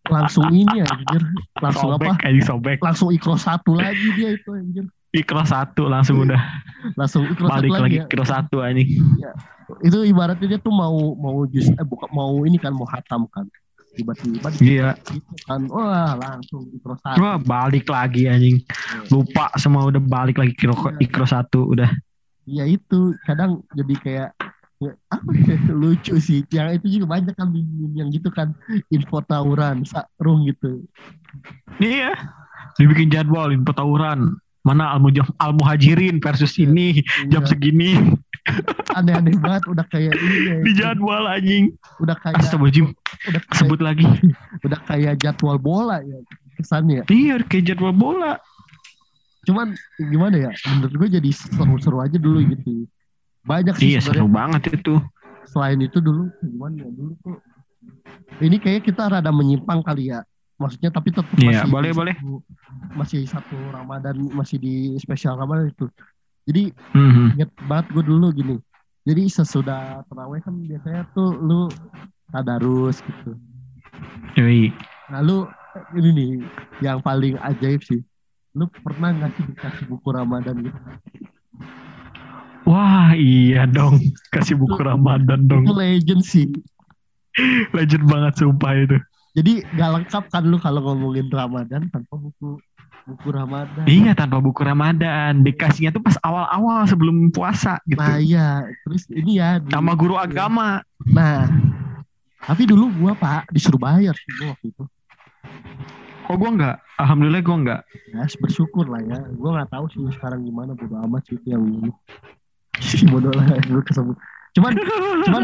langsung 0.06 0.46
ini 0.54 0.82
ya 0.82 0.86
anjir 0.86 1.24
langsung 1.58 1.90
Sobek 1.98 2.10
apa 2.14 2.30
sobek. 2.46 2.78
langsung 2.86 3.10
ikro 3.10 3.34
satu 3.34 3.74
lagi 3.78 4.08
dia 4.14 4.38
itu 4.38 4.50
anjir 4.54 4.86
Ikro 5.12 5.44
satu 5.44 5.92
langsung 5.92 6.24
udah 6.24 6.40
langsung 6.96 7.28
ikro 7.28 7.44
satu 7.52 7.68
balik 7.68 7.72
lagi, 7.76 7.84
lagi 7.84 7.98
ya. 8.00 8.04
ikro 8.08 8.24
satu 8.24 8.56
anjing. 8.64 8.90
itu 9.84 9.98
ibaratnya 10.08 10.48
dia 10.56 10.60
tuh 10.62 10.72
mau 10.72 11.16
mau 11.20 11.44
jus 11.50 11.68
eh 11.68 11.84
bukan 11.84 12.08
mau 12.16 12.32
ini 12.48 12.56
kan 12.56 12.72
mau 12.72 12.88
hatam 12.88 13.28
kan 13.28 13.44
tiba-tiba 13.92 14.48
Iya. 14.64 14.90
gitu 15.12 15.34
kan 15.44 15.68
wah 15.68 16.16
langsung 16.16 16.64
ikro 16.72 16.96
satu 16.96 17.20
Wah 17.20 17.36
balik 17.36 17.92
lagi 17.92 18.30
anjing. 18.32 18.64
Lupa 19.12 19.52
semua 19.60 19.84
udah 19.92 20.00
balik 20.00 20.40
lagi 20.40 20.56
ikro, 20.56 20.76
ikro 21.02 21.26
satu 21.28 21.68
udah. 21.68 21.92
ya 22.48 22.64
itu 22.64 23.12
kadang 23.28 23.60
jadi 23.76 23.94
kayak 24.00 24.30
ya, 24.82 24.94
apa 25.08 25.30
ya, 25.32 25.56
lucu 25.82 26.18
sih 26.18 26.42
yang 26.50 26.74
itu 26.74 27.00
juga 27.00 27.06
banyak 27.12 27.34
kan 27.34 27.48
meme 27.48 27.94
yang 27.94 28.10
gitu 28.10 28.28
kan 28.28 28.52
info 28.90 29.22
tawuran 29.22 29.86
sarung 29.86 30.44
gitu 30.44 30.82
Iya. 31.78 32.12
Dibikin 32.76 33.08
jadwal 33.08 33.52
info 33.52 33.72
tawuran. 33.72 34.36
Mana 34.62 34.94
al 34.94 35.02
al 35.40 35.52
muhajirin 35.56 36.20
versus 36.20 36.54
ini 36.56 37.02
jam 37.28 37.42
Iya, 37.42 37.50
segini 37.50 37.98
aneh-aneh 38.98 39.38
banget 39.38 39.64
udah 39.66 39.86
kayak 39.88 40.14
ini 40.14 40.38
ya, 40.44 40.56
di 40.62 40.72
jadwal 40.76 41.26
anjing. 41.26 41.74
udah 41.98 42.14
kayak 42.20 42.42
Astagfirullahaladzim. 42.42 42.88
udah 43.30 43.42
kayak, 43.42 43.58
Sebut 43.58 43.80
lagi. 43.80 44.06
udah 44.66 44.80
kayak 44.86 45.14
jadwal 45.18 45.58
bola 45.58 46.02
ya 46.02 46.18
kesannya 46.58 47.06
Iya 47.08 47.42
kayak 47.46 47.74
jadwal 47.74 47.94
bola. 47.94 48.38
cuman 49.42 49.74
gimana 49.98 50.38
ya 50.38 50.52
menurut 50.70 50.94
gue 50.94 51.10
jadi 51.18 51.30
seru-seru 51.34 51.98
aja 51.98 52.18
dulu 52.22 52.46
gitu 52.46 52.86
banyak 53.42 53.76
sih 53.76 53.88
Iya 53.92 54.02
seru 54.02 54.28
banget 54.28 54.72
itu. 54.72 55.02
selain 55.44 55.78
itu 55.78 55.98
dulu 55.98 56.30
gimana 56.40 56.78
ya 56.78 56.88
dulu 56.88 57.12
tuh 57.20 57.36
ini 58.40 58.56
kayak 58.56 58.86
kita 58.86 59.10
rada 59.10 59.30
menyimpang 59.30 59.82
kali 59.82 60.08
ya 60.08 60.22
maksudnya 60.56 60.88
tapi 60.88 61.10
tetap 61.10 61.28
Iya, 61.36 61.66
masih 61.66 61.70
boleh, 61.70 61.92
boleh. 61.92 62.16
satu- 62.16 62.44
masih 62.94 63.22
satu 63.26 63.58
Ramadan 63.68 64.16
masih 64.32 64.58
di 64.58 64.74
spesial 64.96 65.36
Ramadan 65.36 65.68
itu 65.68 65.90
jadi 66.44 66.70
Mhm. 66.94 67.26
inget 67.36 67.50
banget 67.62 67.86
gue 67.90 68.04
dulu 68.06 68.28
gini 68.32 68.56
jadi 69.02 69.24
sesudah 69.28 70.06
terawih 70.06 70.40
kan 70.40 70.54
biasanya 70.56 71.04
tuh 71.12 71.34
lu 71.34 71.68
tadarus 72.30 73.02
gitu 73.02 73.34
Yoi. 74.34 74.72
nah 75.08 75.20
lu 75.20 75.50
ini 75.92 76.10
nih 76.12 76.30
yang 76.80 77.02
paling 77.02 77.36
ajaib 77.42 77.82
sih 77.82 78.00
lu 78.52 78.70
pernah 78.78 79.12
nggak 79.12 79.32
sih 79.34 79.44
dikasih 79.50 79.86
buku 79.86 80.08
Ramadan 80.08 80.56
gitu 80.62 80.80
Wah 82.72 83.12
iya 83.14 83.68
dong. 83.68 84.00
Kasih 84.30 84.56
buku 84.56 84.80
Ramadan 84.80 85.44
dong. 85.44 85.64
itu 85.64 85.76
legend 85.76 86.24
sih 86.24 86.48
Legend 87.72 88.04
banget 88.06 88.34
sumpah 88.38 88.72
itu. 88.78 88.98
jadi 89.32 89.64
gak 89.72 89.90
lengkap 89.94 90.24
kan 90.28 90.44
lu 90.44 90.56
kalau 90.56 90.80
ngomongin 90.82 91.28
Ramadan 91.28 91.88
tanpa 91.88 92.14
buku 92.14 92.60
buku 93.02 93.28
Ramadan 93.30 93.84
Iya 93.84 94.12
tanpa 94.14 94.40
buku 94.40 94.60
Ramadan. 94.62 95.40
Dikasihnya 95.42 95.92
tuh 95.92 96.00
pas 96.00 96.20
awal-awal 96.22 96.84
sebelum 96.86 97.28
puasa 97.30 97.80
gitu. 97.86 97.96
nah 97.98 98.16
iya 98.16 98.64
terus 98.84 99.08
ini 99.10 99.36
ya 99.36 99.60
di- 99.60 99.68
Sama 99.68 99.92
guru 99.94 100.16
agama. 100.16 100.80
nah 101.02 101.48
tapi 102.42 102.64
dulu 102.66 102.88
gua 102.94 103.14
pak 103.14 103.48
disuruh 103.50 103.80
bayar 103.80 104.12
sih 104.14 104.32
gua 104.38 104.48
waktu 104.52 104.68
itu 104.70 104.84
Oh 106.28 106.36
gue 106.36 106.48
enggak. 106.50 106.80
Alhamdulillah 106.96 107.42
gue 107.42 107.56
enggak. 107.58 107.82
ya 108.08 108.24
bersyukur 108.38 108.88
lah 108.88 109.00
ya 109.02 109.20
gue 109.26 109.50
nggak 109.50 109.68
tahu 109.70 109.86
sih 109.88 110.00
sekarang 110.12 110.40
gimana 110.42 110.72
bodo 110.72 110.96
amat 111.02 111.24
sih 111.26 111.36
itu 111.36 111.48
yang 111.50 111.64
ini 111.64 111.92
bodoh 113.12 113.32
lah 113.34 113.46
gue 113.62 113.84
kesebut 113.86 114.18
cuman 114.52 114.74
cuman 115.26 115.44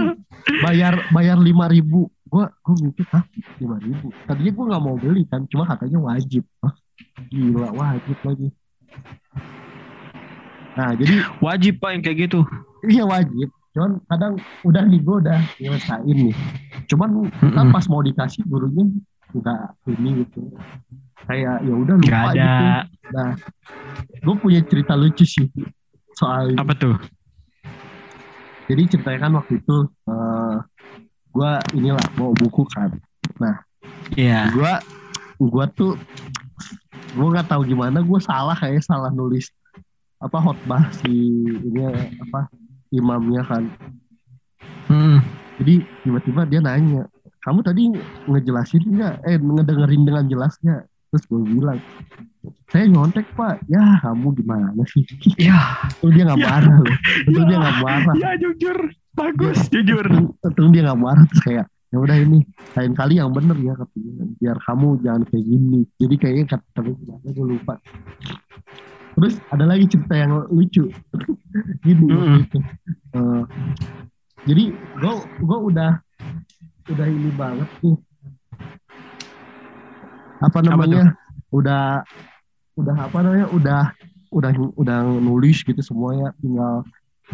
bayar 0.67 0.99
bayar 1.15 1.37
lima 1.39 1.71
ribu 1.71 2.11
gue 2.27 2.43
gue 2.43 2.75
mikir 2.83 3.05
ah 3.15 3.23
lima 3.57 3.77
ribu 3.79 4.11
tadinya 4.27 4.51
gue 4.51 4.65
nggak 4.67 4.83
mau 4.83 4.95
beli 4.99 5.23
kan 5.31 5.47
cuma 5.47 5.63
katanya 5.63 5.99
wajib 6.03 6.43
ah, 6.59 6.75
gila 7.31 7.69
wajib 7.71 8.17
lagi 8.25 8.47
nah 10.77 10.93
jadi 10.93 11.15
Wajib 11.41 11.81
pak 11.81 11.89
yang 11.89 12.01
kayak 12.05 12.17
gitu. 12.29 12.39
iya 12.85 13.01
wajib 13.01 13.49
cuman 13.73 13.91
kadang 14.09 14.33
udah 14.61 14.83
nih 14.85 15.01
gue 15.01 15.15
udah 15.25 15.39
nyelesain 15.57 16.17
nih 16.29 16.35
cuman 16.85 17.09
kita 17.29 17.61
Mm-mm. 17.61 17.73
pas 17.73 17.85
mau 17.89 18.01
dikasih 18.01 18.41
gurunya 18.45 18.85
nggak 19.33 19.61
ini 19.97 20.09
gitu 20.25 20.41
kayak 21.25 21.61
ya 21.65 21.73
udah 21.73 21.95
lupa 21.97 22.09
Gak 22.09 22.25
ada. 22.33 22.37
gitu 22.37 22.65
nah 23.13 23.29
gue 24.17 24.35
punya 24.37 24.59
cerita 24.65 24.93
lucu 24.97 25.25
sih 25.25 25.45
soal. 26.17 26.57
Apa 26.57 26.73
tuh? 26.73 26.97
Jadi 28.67 28.81
ceritanya 28.87 29.19
kan 29.23 29.33
waktu 29.35 29.53
itu 29.57 29.77
eh 30.07 30.55
gue 31.31 31.51
inilah 31.73 32.05
bawa 32.13 32.31
buku 32.35 32.63
kan 32.67 32.91
Iya. 34.17 34.49
gue 34.49 34.73
gue 35.37 35.65
tuh 35.75 35.93
gue 37.13 37.27
nggak 37.27 37.47
tahu 37.47 37.61
gimana 37.63 38.01
gue 38.01 38.19
salah 38.19 38.57
kayak 38.57 38.81
salah 38.81 39.13
nulis 39.13 39.49
apa 40.17 40.37
khotbah 40.41 40.89
si 40.91 41.13
ini 41.53 41.81
apa 42.19 42.49
imamnya 42.89 43.43
kan 43.45 43.63
Hmm. 44.87 45.19
jadi 45.59 45.83
tiba-tiba 46.01 46.47
dia 46.47 46.63
nanya 46.63 47.11
kamu 47.43 47.59
tadi 47.59 47.91
ngejelasin 48.25 48.87
nggak 48.87 49.13
eh 49.27 49.35
ngedengerin 49.35 50.03
dengan 50.07 50.23
jelasnya 50.25 50.87
terus 51.11 51.27
gue 51.27 51.43
bilang 51.43 51.79
saya 52.67 52.85
nyontek 52.85 53.25
pak 53.31 53.63
ya 53.65 53.99
kamu 53.99 54.27
gimana 54.33 54.69
sih 54.85 55.03
Ya. 55.35 55.57
Untung 55.97 56.11
dia 56.13 56.23
nggak 56.25 56.39
Ya. 56.39 56.47
marah 56.47 56.75
loh 56.77 56.95
Untung 57.25 57.43
Ya. 57.43 57.49
dia 57.49 57.57
nggak 57.57 57.77
marah 57.79 58.15
Ya 58.15 58.29
jujur. 58.35 58.77
Bagus 59.13 59.57
jujur. 59.67 60.05
Untung- 60.05 60.35
Untung 60.41 60.69
dia 60.69 60.81
nggak 60.83 60.99
marah 60.99 61.25
terus 61.25 61.41
kayak 61.41 61.65
ya 61.87 61.97
udah 61.97 62.17
ini 62.17 62.43
lain 62.73 62.91
kali 62.93 63.13
yang 63.15 63.31
bener 63.31 63.55
ya 63.57 63.73
katanya 63.73 64.11
biar 64.35 64.57
kamu 64.59 64.87
jangan 64.99 65.23
kayak 65.23 65.45
gini 65.45 65.79
jadi 65.95 66.15
kayaknya 66.15 66.45
kata 66.49 66.65
tapi 66.75 66.89
gue 66.99 67.45
lupa 67.47 67.73
terus 69.15 69.33
ada 69.47 69.63
lagi 69.63 69.87
cerita 69.87 70.13
yang 70.13 70.31
lucu 70.47 70.83
gini 71.87 72.05
Mm-mm. 72.05 72.43
itu. 72.43 72.59
Eh, 73.15 73.43
jadi 74.45 74.63
gue 74.75 75.13
gue 75.39 75.57
udah 75.65 75.91
udah 76.87 77.07
ini 77.07 77.31
banget 77.33 77.69
nih 77.81 77.95
apa 80.37 80.59
namanya 80.61 81.15
udah 81.49 82.03
udah 82.77 82.95
apa 82.95 83.17
namanya 83.19 83.47
udah 83.49 83.81
udah 84.29 84.51
udah 84.75 84.97
nulis 85.17 85.61
gitu 85.61 85.81
semuanya 85.81 86.29
tinggal 86.37 86.85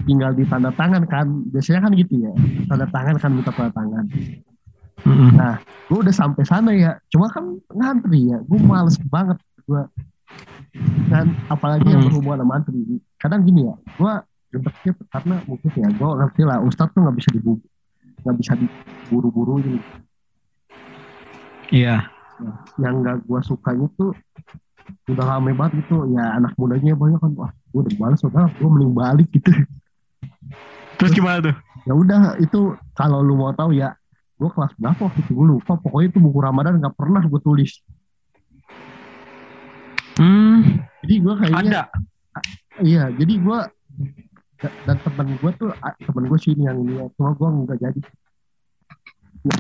tinggal 0.04 0.32
ditanda 0.32 0.72
tangan 0.72 1.04
kan 1.06 1.28
biasanya 1.48 1.84
kan 1.84 1.92
gitu 1.94 2.24
ya 2.24 2.32
tanda 2.66 2.88
tangan 2.88 3.16
kan 3.18 3.30
minta 3.30 3.52
tanda 3.52 3.72
tangan 3.72 4.06
Mm-mm. 5.04 5.36
gue 5.90 6.00
udah 6.00 6.16
sampai 6.16 6.44
sana 6.44 6.72
ya 6.72 6.96
cuma 7.12 7.28
kan 7.28 7.44
ngantri 7.70 8.32
ya 8.32 8.40
gue 8.40 8.60
males 8.60 8.96
banget 9.04 9.36
gue 9.64 9.84
kan 11.08 11.28
apalagi 11.48 11.86
yang 11.86 12.02
Hmm. 12.02 12.08
berhubungan 12.10 12.40
sama 12.42 12.54
antri 12.58 12.80
kadang 13.20 13.44
gini 13.44 13.68
ya 13.68 13.76
gue 13.76 14.14
gedeknya 14.50 14.92
tuh 14.96 15.08
karena 15.12 15.36
mungkin 15.44 15.70
ya 15.74 15.88
gue 15.90 16.10
ngerti 16.14 16.42
lah 16.42 16.58
ustadz 16.62 16.94
tuh 16.94 17.02
nggak 17.04 17.18
bisa 17.20 17.30
dibu 17.30 17.54
nggak 18.24 18.36
bisa 18.40 18.52
diburu-buru 18.56 19.60
ini 19.60 19.80
Iya. 21.74 22.06
yang 22.78 23.02
nggak 23.02 23.26
gue 23.26 23.40
sukanya 23.42 23.88
tuh 23.94 24.14
udah 25.10 25.26
rame 25.26 25.52
banget 25.56 25.84
gitu. 25.84 26.08
Ya 26.14 26.38
anak 26.38 26.54
mudanya 26.56 26.94
banyak 26.98 27.20
kan. 27.20 27.32
Wah 27.38 27.52
gue 27.52 27.82
udah 27.84 27.94
males 28.00 28.22
udah 28.22 28.48
gue 28.50 28.70
mending 28.70 28.94
balik 28.94 29.28
gitu. 29.34 29.52
Terus 31.00 31.12
gimana 31.12 31.40
tuh? 31.52 31.56
ya 31.84 31.92
udah 31.92 32.40
itu 32.40 32.80
kalau 32.96 33.20
lu 33.20 33.36
mau 33.36 33.52
tahu 33.52 33.76
ya 33.76 33.92
gue 34.40 34.50
kelas 34.50 34.72
berapa 34.80 35.02
waktu 35.04 35.20
itu? 35.26 35.32
Gue 35.36 35.48
lupa. 35.58 35.76
Pokoknya 35.76 36.08
itu 36.16 36.20
buku 36.24 36.40
ramadan 36.40 36.80
nggak 36.80 36.96
pernah 36.96 37.22
gue 37.26 37.42
tulis. 37.44 37.84
Hmm. 40.14 40.86
jadi 41.02 41.16
gue 41.26 41.34
kayaknya 41.42 41.62
Ada. 41.66 41.84
iya 42.86 43.04
jadi 43.18 43.34
gue 43.42 43.60
dan 44.86 44.98
temen 45.02 45.28
gue 45.42 45.52
tuh 45.58 45.70
temen 46.06 46.24
gue 46.30 46.40
sini 46.40 46.70
yang 46.70 46.78
ini 46.86 47.02
cuma 47.18 47.34
gue 47.34 47.48
nggak 47.50 47.80
jadi 47.82 48.00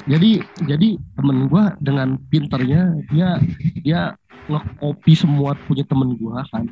jadi 0.05 0.31
jadi 0.63 0.87
temen 1.13 1.45
gue 1.45 1.63
dengan 1.77 2.15
pinternya 2.27 2.81
dia 3.09 3.29
dia 3.77 4.01
ngekopi 4.45 5.13
semua 5.13 5.55
punya 5.61 5.83
temen 5.83 6.15
gue 6.15 6.37
kan 6.49 6.63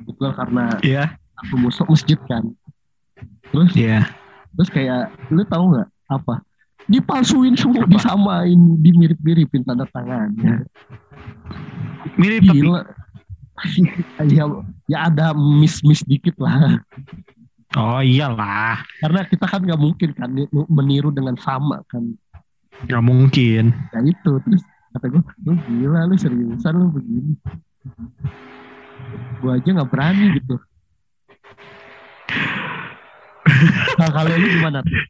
kebetulan 0.00 0.34
karena 0.34 0.64
Iya. 0.80 1.04
aku 1.36 1.54
musuh 1.56 1.82
masjid 1.84 2.18
kan 2.24 2.46
terus 3.50 3.74
Iya. 3.74 4.06
terus 4.54 4.68
kayak 4.68 5.10
lu 5.28 5.42
tahu 5.42 5.74
nggak 5.74 5.88
apa 6.06 6.42
dipalsuin 6.86 7.54
semua 7.54 7.86
disamain 7.86 8.54
dimirip-miripin 8.76 9.62
tanda 9.62 9.86
tangannya 9.86 10.66
Mirip 12.16 12.42
tapi. 12.44 12.54
gila 12.56 12.80
ya, 14.32 14.44
ya 14.86 14.98
ada 15.06 15.34
miss 15.34 15.82
miss 15.82 16.00
dikit 16.02 16.38
lah 16.38 16.80
Oh 17.78 18.02
iyalah. 18.02 18.82
karena 18.98 19.22
kita 19.22 19.46
kan 19.46 19.62
nggak 19.62 19.78
mungkin 19.78 20.10
kan 20.10 20.26
ni- 20.28 20.50
meniru 20.66 21.10
dengan 21.10 21.34
sama 21.36 21.78
kan 21.86 22.02
Gak 22.88 23.04
mungkin. 23.04 23.74
ya 23.92 24.00
itu 24.00 24.32
terus 24.46 24.62
kata 24.90 25.06
gue 25.12 25.22
lu 25.46 25.52
gila 25.68 26.08
lu 26.08 26.16
seriusan 26.16 26.72
lu 26.76 26.86
begini. 26.94 27.34
Gue 29.40 29.50
aja 29.56 29.68
nggak 29.68 29.90
berani 29.90 30.40
gitu. 30.40 30.56
Nah 34.00 34.08
kalau 34.08 34.32
lu 34.32 34.46
gimana 34.48 34.80
tuh? 34.80 35.00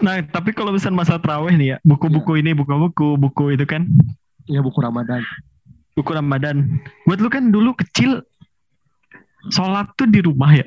Nah, 0.00 0.16
tapi 0.24 0.56
kalau 0.56 0.72
misalnya 0.72 1.04
masa 1.04 1.20
terawih 1.20 1.52
nih 1.60 1.76
ya, 1.76 1.78
buku-buku 1.84 2.40
ini, 2.40 2.56
buku-buku, 2.56 3.20
buku 3.20 3.52
itu 3.52 3.68
kan, 3.68 3.84
ya 4.48 4.64
buku 4.64 4.80
ramadan. 4.80 5.20
Buku 5.92 6.16
Ramadan. 6.16 6.80
Buat 7.04 7.20
lu 7.20 7.28
kan 7.28 7.52
dulu 7.52 7.76
kecil, 7.76 8.24
sholat 9.52 9.92
tuh 10.00 10.08
di 10.08 10.24
rumah 10.24 10.56
ya. 10.56 10.64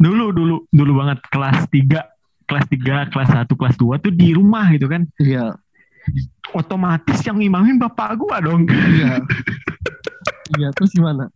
Dulu, 0.00 0.32
dulu, 0.32 0.64
dulu 0.72 0.92
banget, 0.96 1.20
kelas 1.28 1.68
3, 1.68 2.15
kelas 2.46 2.64
3, 2.66 3.10
kelas 3.10 3.28
1, 3.36 3.50
kelas 3.50 3.76
2 3.76 3.98
tuh 3.98 4.10
di 4.10 4.30
rumah 4.30 4.66
gitu 4.70 4.86
kan. 4.86 5.02
iya 5.18 5.54
Otomatis 6.52 7.18
yang 7.20 7.38
imamin 7.40 7.76
bapak 7.76 8.14
gua 8.16 8.38
dong. 8.38 8.62
iya 8.70 9.18
iya 10.58 10.68
terus 10.70 10.90
gimana 10.90 11.26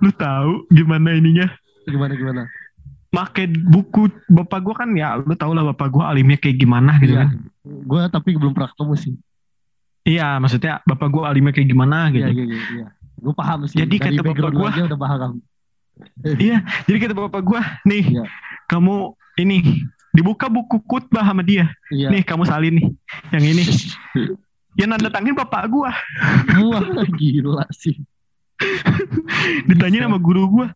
Lu 0.00 0.08
tahu 0.10 0.64
gimana 0.68 1.12
ininya? 1.12 1.44
gimana 1.84 2.12
gimana 2.14 2.42
Make 3.10 3.44
buku 3.66 4.08
bapak 4.26 4.60
gua 4.62 4.74
kan 4.76 4.88
ya, 4.94 5.18
lu 5.18 5.34
tau 5.34 5.50
lah 5.50 5.66
bapak 5.66 5.90
gua 5.90 6.08
alimnya 6.08 6.36
kayak 6.36 6.56
gimana 6.56 6.96
gitu 6.98 7.12
iya 7.12 7.26
kan. 7.26 7.36
gue 7.60 8.00
tapi 8.08 8.28
belum 8.32 8.50
pernah 8.50 8.70
ketemu 8.70 8.94
sih 8.96 9.14
Iya, 10.00 10.40
maksudnya 10.40 10.80
bapak 10.82 11.08
gua 11.08 11.28
alimnya 11.28 11.52
kayak 11.52 11.68
gimana 11.68 12.08
gitu. 12.08 12.24
iya 12.24 12.32
iya 12.32 12.44
iya, 12.48 12.60
iya. 12.72 12.86
gue 13.20 13.34
paham 13.36 13.68
sih 13.68 13.76
Jadi 13.76 13.94
dari 13.94 14.16
kata 14.16 14.22
bapak 14.24 14.50
gua- 14.50 14.72
udah 14.80 14.96
paham 14.98 15.32
Iya, 16.24 16.56
jadi 16.86 16.98
kata 16.98 17.12
bapak 17.14 17.42
gua, 17.44 17.60
nih, 17.84 18.16
Iya. 18.16 18.24
kamu 18.64 19.12
ini 19.36 19.84
dibuka 20.10 20.46
buku 20.46 20.82
khutbah 20.82 21.22
sama 21.22 21.42
dia. 21.42 21.70
iya 21.88 22.10
Nih, 22.10 22.22
kamu 22.22 22.42
salin 22.42 22.74
nih. 22.78 22.86
Yang 23.30 23.44
ini. 23.46 23.64
Ya 24.78 24.86
nanda 24.86 25.10
tangan 25.10 25.34
bapak 25.34 25.66
gua. 25.66 25.90
wah 26.62 26.82
gila 27.12 27.66
sih 27.74 27.98
Ditanya 29.68 30.06
sama 30.06 30.16
guru 30.16 30.46
gua, 30.46 30.66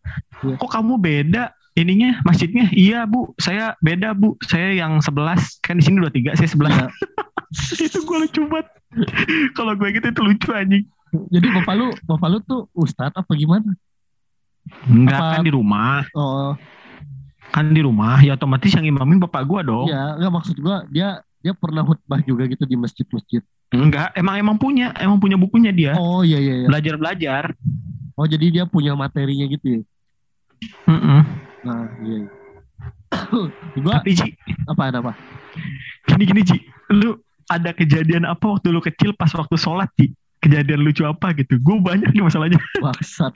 Iya. 0.43 0.59
"Kok 0.59 0.67
kamu 0.67 0.93
beda 0.99 1.43
ininya 1.73 2.19
masjidnya?" 2.21 2.67
"Iya, 2.69 3.07
Bu. 3.07 3.31
Saya 3.37 3.71
beda, 3.79 4.11
Bu. 4.11 4.35
Saya 4.41 4.75
yang 4.75 4.99
11. 4.99 5.63
Kan 5.63 5.79
di 5.79 5.83
sini 5.83 6.03
23, 6.03 6.35
saya 6.35 6.49
11." 6.51 6.75
Iya. 6.75 6.87
itu 7.87 7.99
gua 8.03 8.17
lucu 8.19 8.41
banget. 8.45 8.67
Kalau 9.53 9.73
gue 9.73 9.87
gitu 9.89 10.05
itu 10.05 10.21
lucu 10.21 10.49
anjing. 10.51 10.85
jadi 11.31 11.47
bapak 11.53 11.73
lu 11.73 11.87
bapak 12.03 12.27
lu 12.27 12.37
tuh 12.43 12.67
ustadz 12.75 13.15
apa 13.15 13.31
gimana 13.31 13.71
Enggak 14.83 15.15
Apa- 15.17 15.31
kan 15.31 15.41
di 15.41 15.51
rumah. 15.51 16.03
oh 16.11 16.51
Kan 17.55 17.71
di 17.71 17.79
rumah, 17.79 18.19
ya 18.19 18.35
otomatis 18.35 18.67
yang 18.75 18.83
imamin 18.83 19.15
bapak 19.23 19.47
gua 19.47 19.63
dong. 19.63 19.87
iya 19.87 20.19
nggak 20.19 20.33
maksud 20.35 20.59
gue 20.59 20.77
dia 20.91 21.23
dia 21.39 21.55
pernah 21.55 21.87
khutbah 21.87 22.19
juga 22.27 22.43
gitu 22.51 22.67
di 22.67 22.75
masjid-masjid 22.75 23.39
Enggak, 23.71 24.11
emang 24.19 24.35
emang 24.35 24.55
punya, 24.59 24.91
emang 24.99 25.17
punya 25.23 25.39
bukunya 25.39 25.71
dia. 25.71 25.95
oh 25.95 26.19
iya 26.19 26.35
iya 26.35 26.55
iya 26.63 26.67
Belajar-belajar. 26.67 27.55
oh 28.19 28.27
jadi 28.27 28.45
dia 28.51 28.63
punya 28.67 28.91
materinya 28.91 29.47
gitu 29.47 29.79
ya 29.79 29.81
Heeh. 30.83 31.21
nah 31.63 31.83
iya, 32.03 32.17
iya. 32.27 32.29
gue 33.83 33.93
Tapi 33.95 34.11
Ji, 34.19 34.29
apa 34.67 34.81
ada 34.91 34.99
apa 34.99 35.15
gini-gini 36.11 36.41
Ji, 36.43 36.57
lu 36.91 37.15
ada 37.47 37.71
kejadian 37.71 38.27
apa 38.27 38.43
waktu 38.51 38.67
lu 38.73 38.83
kecil 38.83 39.15
pas 39.15 39.31
waktu 39.31 39.55
sholat 39.55 39.87
Ji? 39.95 40.11
Kejadian 40.43 40.85
lucu 40.85 41.01
apa 41.01 41.33
gitu? 41.33 41.57
Gue 41.57 41.81
banyak 41.81 42.13
nih 42.13 42.21
masalahnya. 42.21 42.61
Bangsat 42.77 43.33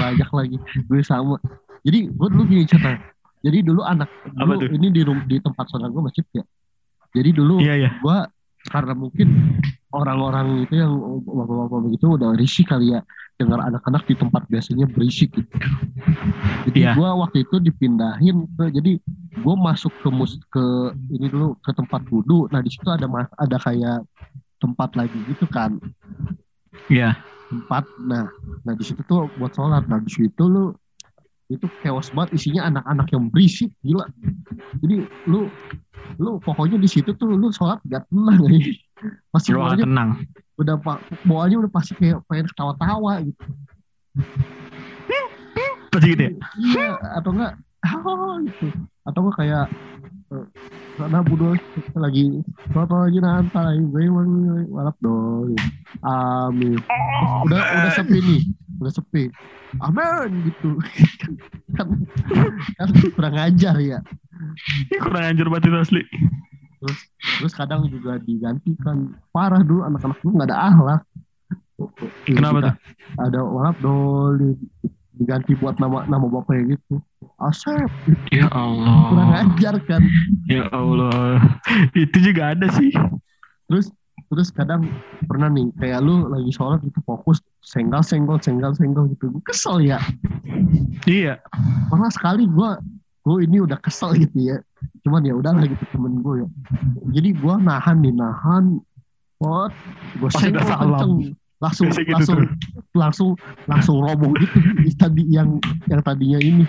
banyak 0.00 0.30
lagi 0.32 0.56
gue 0.88 1.00
sama 1.04 1.36
jadi 1.84 2.08
gue 2.10 2.28
dulu 2.32 2.42
gini 2.48 2.64
cerita 2.64 2.96
jadi 3.46 3.58
dulu 3.62 3.86
anak 3.86 4.10
dulu 4.26 4.66
ini 4.74 4.90
di 4.90 5.02
di 5.30 5.36
tempat 5.38 5.70
saudara 5.70 5.94
gue 5.94 6.02
masjid 6.02 6.26
ya 6.34 6.44
jadi 7.14 7.30
dulu 7.30 7.62
Iya, 7.62 7.74
iya. 7.78 7.90
gue 8.02 8.18
karena 8.66 8.98
mungkin 8.98 9.28
orang-orang 9.94 10.66
itu 10.66 10.74
yang 10.74 10.92
bapak-bapak 11.22 11.80
begitu 11.86 12.06
udah 12.18 12.34
risih 12.34 12.66
kali 12.66 12.92
ya 12.92 13.00
dengar 13.38 13.62
anak-anak 13.62 14.02
di 14.08 14.16
tempat 14.16 14.42
biasanya 14.48 14.88
berisik 14.90 15.30
gitu. 15.36 15.54
Jadi 16.66 16.78
Iya. 16.82 16.96
gua 16.96 17.14
waktu 17.20 17.44
itu 17.44 17.60
dipindahin 17.60 18.48
ke 18.58 18.64
jadi 18.74 18.92
gue 19.38 19.54
masuk 19.54 19.92
ke 20.02 20.08
mus 20.10 20.40
ke 20.50 20.64
ini 21.14 21.30
dulu 21.30 21.54
ke 21.62 21.70
tempat 21.70 22.02
wudhu. 22.10 22.48
Nah 22.50 22.58
di 22.58 22.72
situ 22.74 22.88
ada 22.90 23.06
ada 23.38 23.56
kayak 23.62 24.02
tempat 24.58 24.96
lagi 24.98 25.16
gitu 25.30 25.46
kan 25.46 25.78
Iya. 26.90 27.16
tempat. 27.48 27.84
Nah 28.02 28.26
nah 28.66 28.74
di 28.74 28.82
situ 28.82 29.00
tuh 29.06 29.30
buat 29.38 29.54
sholat. 29.54 29.86
Nah 29.86 30.00
di 30.02 30.10
situ 30.10 30.42
lu 30.42 30.72
itu 31.46 31.66
chaos 31.82 32.10
banget 32.10 32.42
isinya 32.42 32.66
anak-anak 32.66 33.06
yang 33.14 33.24
berisik 33.30 33.70
gila. 33.82 34.06
Jadi 34.82 35.06
lu 35.30 35.46
lu 36.18 36.38
pokoknya 36.42 36.78
di 36.78 36.88
situ 36.90 37.14
tuh 37.14 37.28
lu 37.30 37.50
sholat 37.54 37.78
gak 37.86 38.06
tenang 38.10 38.40
ya. 38.50 38.58
Pasti 39.30 39.52
Lu 39.54 39.62
gak 39.62 39.82
tenang. 39.82 40.10
udah 40.56 40.80
pak 40.80 41.04
bawaannya 41.28 41.68
udah 41.68 41.72
pasti 41.72 41.92
kayak 42.00 42.24
pengen 42.26 42.48
ketawa-tawa 42.48 43.20
gitu. 43.20 43.44
Pasti 45.92 46.06
gitu 46.12 46.22
ya? 46.28 46.32
iya 46.60 46.88
atau 47.20 47.30
enggak 47.32 47.52
oh, 48.04 48.36
gitu 48.44 48.66
atau 49.04 49.18
enggak 49.24 49.36
kayak 49.40 49.64
eh, 50.32 50.46
karena 50.96 51.18
bodoh 51.24 51.52
lagi 51.96 52.24
foto 52.72 52.94
lagi 53.04 53.18
nanti 53.20 53.84
gue 53.84 54.04
walap 54.72 54.96
dong 55.04 55.52
gitu. 55.52 55.64
amin 56.04 56.80
udah 57.44 57.60
udah 57.60 57.92
sepi 57.92 58.18
nih 58.20 58.40
udah 58.76 58.92
sepi 58.92 59.28
amin 59.78 60.30
gitu 60.44 60.76
kan, 61.72 61.88
kan 62.78 62.88
kurang 63.12 63.36
ajar 63.36 63.76
ya 63.76 63.98
Kurang 64.96 65.32
anjir 65.32 65.48
banget 65.48 65.68
itu 65.68 65.78
asli. 65.78 66.02
terus 67.36 67.52
kadang 67.52 67.88
juga 67.88 68.20
digantikan 68.20 69.16
parah 69.30 69.60
dulu 69.60 69.80
anak-anak 69.82 70.16
dulu 70.20 70.32
nggak 70.36 70.48
ada 70.48 70.58
akhlak 70.66 71.02
Kenapa 72.24 72.58
tuh? 72.62 72.74
ada 73.18 73.40
walap 73.42 73.76
dong 73.78 74.56
diganti 75.12 75.52
buat 75.54 75.76
nama 75.76 76.04
nama 76.04 76.24
bapaknya 76.24 76.76
gitu 76.76 77.00
Asep 77.36 77.88
Ya 78.28 78.48
kurang 78.48 79.28
Allah. 79.28 79.44
ajar 79.46 79.76
kan 79.82 80.00
Ya 80.46 80.68
Allah. 80.70 81.40
Itu 81.92 82.16
juga 82.18 82.52
ada 82.52 82.68
sih. 82.70 82.92
terus 83.66 83.88
terus 84.26 84.50
kadang 84.50 84.90
pernah 85.24 85.46
nih 85.46 85.70
kayak 85.78 86.02
lu 86.02 86.26
lagi 86.26 86.50
sholat 86.50 86.82
gitu 86.82 86.98
fokus 87.02 87.38
senggol 87.62 88.02
senggol 88.02 88.38
senggol 88.42 88.74
senggol 88.74 89.06
gitu. 89.14 89.30
Gue 89.30 89.42
kesel 89.46 89.86
ya. 89.86 89.98
Iya. 91.06 91.38
pernah 91.86 92.10
sekali 92.10 92.46
gue 92.46 92.70
gue 93.26 93.36
ini 93.46 93.62
udah 93.62 93.78
kesel 93.78 94.14
gitu 94.18 94.54
ya. 94.54 94.58
Cuman 95.02 95.22
ya 95.22 95.34
udahlah 95.34 95.62
gitu 95.66 95.84
temen 95.90 96.18
gue 96.20 96.42
ya. 96.42 96.48
Jadi 97.14 97.28
gue 97.34 97.54
nahan 97.62 97.96
nih 98.02 98.14
nahan. 98.14 98.64
Pot 99.36 99.70
gue 100.18 100.30
senggol 100.32 100.62
kenceng. 100.64 101.14
Langsung 101.56 101.88
Biasa 101.88 102.00
gitu 102.04 102.12
langsung 102.12 102.36
tuh. 102.36 102.48
langsung 102.92 103.30
langsung 103.64 103.96
roboh 104.04 104.30
gitu. 104.36 104.56
Tadi 104.98 105.22
yang 105.30 105.56
yang 105.88 106.00
tadinya 106.04 106.36
ini. 106.36 106.64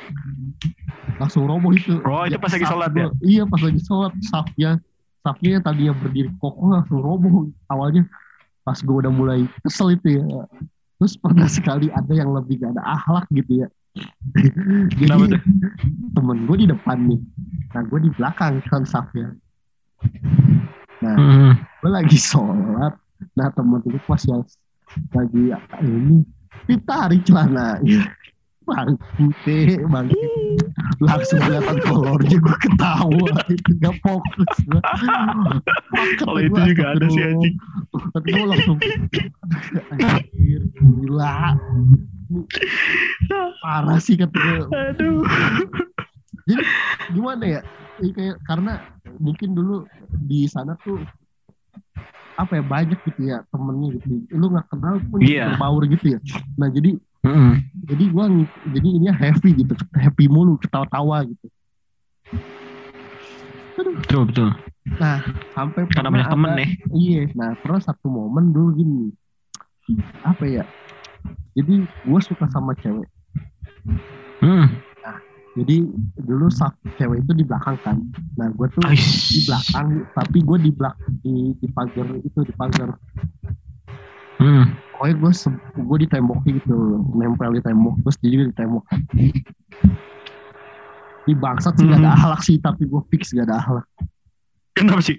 Langsung 1.17 1.43
roboh 1.43 1.73
itu. 1.73 1.97
Oh, 2.05 2.23
itu 2.23 2.37
pas 2.37 2.53
lagi 2.53 2.63
sholat 2.63 2.89
gua- 2.93 3.01
ya? 3.01 3.07
iya 3.25 3.43
pas 3.43 3.59
lagi 3.59 3.81
sholat 3.83 4.13
safnya 4.23 4.77
safnya 5.23 5.59
yang 5.59 5.63
tadinya 5.63 5.93
berdiri 5.97 6.29
kokoh 6.39 6.73
langsung 6.73 6.99
roboh 7.01 7.49
awalnya. 7.67 8.05
Pas 8.63 8.79
gue 8.79 8.95
udah 8.95 9.11
mulai 9.11 9.47
kesel 9.63 9.95
itu 9.95 10.19
ya. 10.19 10.23
Terus 10.97 11.13
pernah 11.15 11.47
sekali 11.47 11.87
ada 11.93 12.09
yang 12.11 12.33
lebih 12.33 12.59
gak 12.61 12.75
ada 12.75 12.83
akhlak 12.83 13.25
gitu 13.31 13.65
ya. 13.65 13.67
Jadi 14.99 15.39
temen 16.13 16.37
gue 16.45 16.57
di 16.61 16.67
depan 16.69 16.97
nih. 17.07 17.21
Nah 17.73 17.81
gue 17.87 17.99
di 18.03 18.09
belakang 18.13 18.61
kan 18.67 18.83
safnya. 18.85 19.33
Nah 21.01 21.15
Hmm. 21.17 21.53
gue 21.57 21.91
lagi 21.93 22.17
sholat. 22.17 22.93
Nah 23.33 23.47
temen 23.53 23.81
gue 23.81 24.01
pas 24.05 24.21
yang 24.25 24.43
lagi 25.13 25.43
ini 25.83 26.23
ditarik 26.65 27.21
celananya 27.27 28.11
bangkit 28.67 29.79
bangkit. 29.87 30.31
Langsung 30.99 31.39
kelihatan 31.39 31.77
kolornya 31.81 32.37
gue 32.37 32.55
ketawa. 32.59 33.29
Itu 33.47 33.71
gak 33.79 33.95
fokus 34.03 34.51
gue 34.67 34.81
Kalau 36.19 36.39
itu 36.39 36.59
juga 36.67 36.83
ada 36.93 37.05
sih 37.07 37.23
anjing. 37.23 37.55
tapi 38.11 38.27
gue 38.29 38.45
langsung 38.45 38.77
anjir 39.91 40.61
gila. 40.75 41.55
Parah 43.61 43.99
sih 43.99 44.15
kata 44.15 44.35
gue 44.35 44.59
Aduh. 44.67 45.23
jadi 46.43 46.63
gimana 47.11 47.43
ya? 47.47 47.61
Ini 47.97 48.11
kayak 48.13 48.37
karena 48.45 48.73
mungkin 49.17 49.55
dulu 49.55 49.87
di 50.21 50.45
sana 50.45 50.77
tuh 50.83 51.01
apa 52.37 52.53
ya 52.53 52.63
banyak 52.63 52.99
gitu 53.01 53.21
ya 53.25 53.41
temennya 53.49 53.97
gitu. 53.97 54.21
Lu 54.29 54.53
nggak 54.53 54.69
kenal 54.69 55.01
pun 55.09 55.17
Iya. 55.19 55.57
berbaur 55.57 55.89
gitu 55.89 56.05
ya? 56.13 56.19
Nah 56.53 56.69
jadi 56.69 56.93
Hmm. 57.21 57.59
jadi 57.83 58.03
gua 58.07 58.25
ng- 58.25 58.47
jadi 58.67 58.89
ini 58.91 59.07
happy 59.09 59.49
gitu 59.55 59.73
happy 59.93 60.25
mulu 60.27 60.55
ketawa-tawa 60.57 61.25
gitu 61.25 61.47
Betul 63.77 64.21
betul. 64.25 64.49
nah 64.97 65.19
sampai 65.51 65.85
Karena 65.91 66.09
banyak 66.09 66.27
temen 66.31 66.51
nih. 66.55 66.69
iya 66.95 67.21
nah 67.33 67.53
pernah 67.55 67.77
satu 67.77 68.07
momen 68.07 68.49
dulu 68.49 68.69
gini 68.73 69.11
apa 70.21 70.43
ya 70.43 70.63
jadi 71.53 71.73
gua 72.01 72.19
suka 72.19 72.45
sama 72.47 72.73
cewek 72.77 73.07
Hmm. 74.37 74.69
jadi 75.53 75.81
dulu 76.15 76.45
saf 76.47 76.69
cewek 76.93 77.21
itu 77.21 77.31
di 77.33 77.43
belakang 77.43 77.77
kan 77.81 77.97
nah 78.33 78.47
gua 78.49 78.69
tuh 78.69 78.85
di 78.85 78.95
Ais. 78.95 79.43
belakang 79.43 79.87
tapi 80.13 80.37
gue 80.39 80.57
di 80.59 80.71
belak 80.71 80.95
di 81.19 81.33
di 81.53 81.67
pagar 81.67 82.07
itu 82.17 82.39
di 82.41 82.53
pagar 82.53 82.89
Hmm. 84.37 84.69
Pokoknya 84.97 85.15
gue 85.15 85.31
gue 85.79 85.97
di 86.01 86.07
tembok 86.07 86.39
gitu 86.43 86.75
nempel 87.13 87.53
di 87.53 87.61
tembok 87.61 87.95
terus 88.01 88.17
juga 88.19 88.43
di 88.43 88.55
tembok 88.55 88.83
di 91.23 91.33
bangsat 91.33 91.73
sih 91.75 91.85
gak 91.85 91.99
ada 91.99 92.07
Hmm. 92.07 92.17
akhlak 92.17 92.41
sih 92.41 92.55
tapi 92.57 92.81
gue 92.83 93.01
fix 93.09 93.31
gak 93.31 93.45
ada 93.45 93.59
akhlak 93.59 93.85
Kenapa 94.73 95.01
sih? 95.01 95.17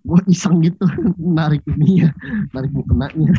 gue 0.00 0.20
iseng 0.26 0.58
gitu 0.58 0.88
narik 1.38 1.60
ini 1.68 2.02
ya 2.02 2.10
narik 2.50 2.72
mukenanya 2.72 3.30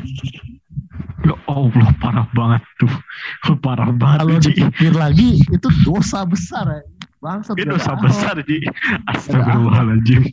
Ya 1.19 1.35
Allah 1.45 1.91
parah 1.97 2.27
banget 2.31 2.63
tuh. 2.77 2.91
Parah 3.59 3.91
banget 3.91 4.19
kalau 4.19 4.37
dipikir 4.39 4.93
lagi 4.93 5.35
itu 5.41 5.67
dosa 5.81 6.23
besar 6.23 6.63
ya 6.69 6.81
bangsat 7.19 7.55
Itu 7.55 7.67
dosa 7.69 7.91
besar 7.97 8.39
Ji. 8.43 8.63
Astagfirullahaladzim. 9.05 10.31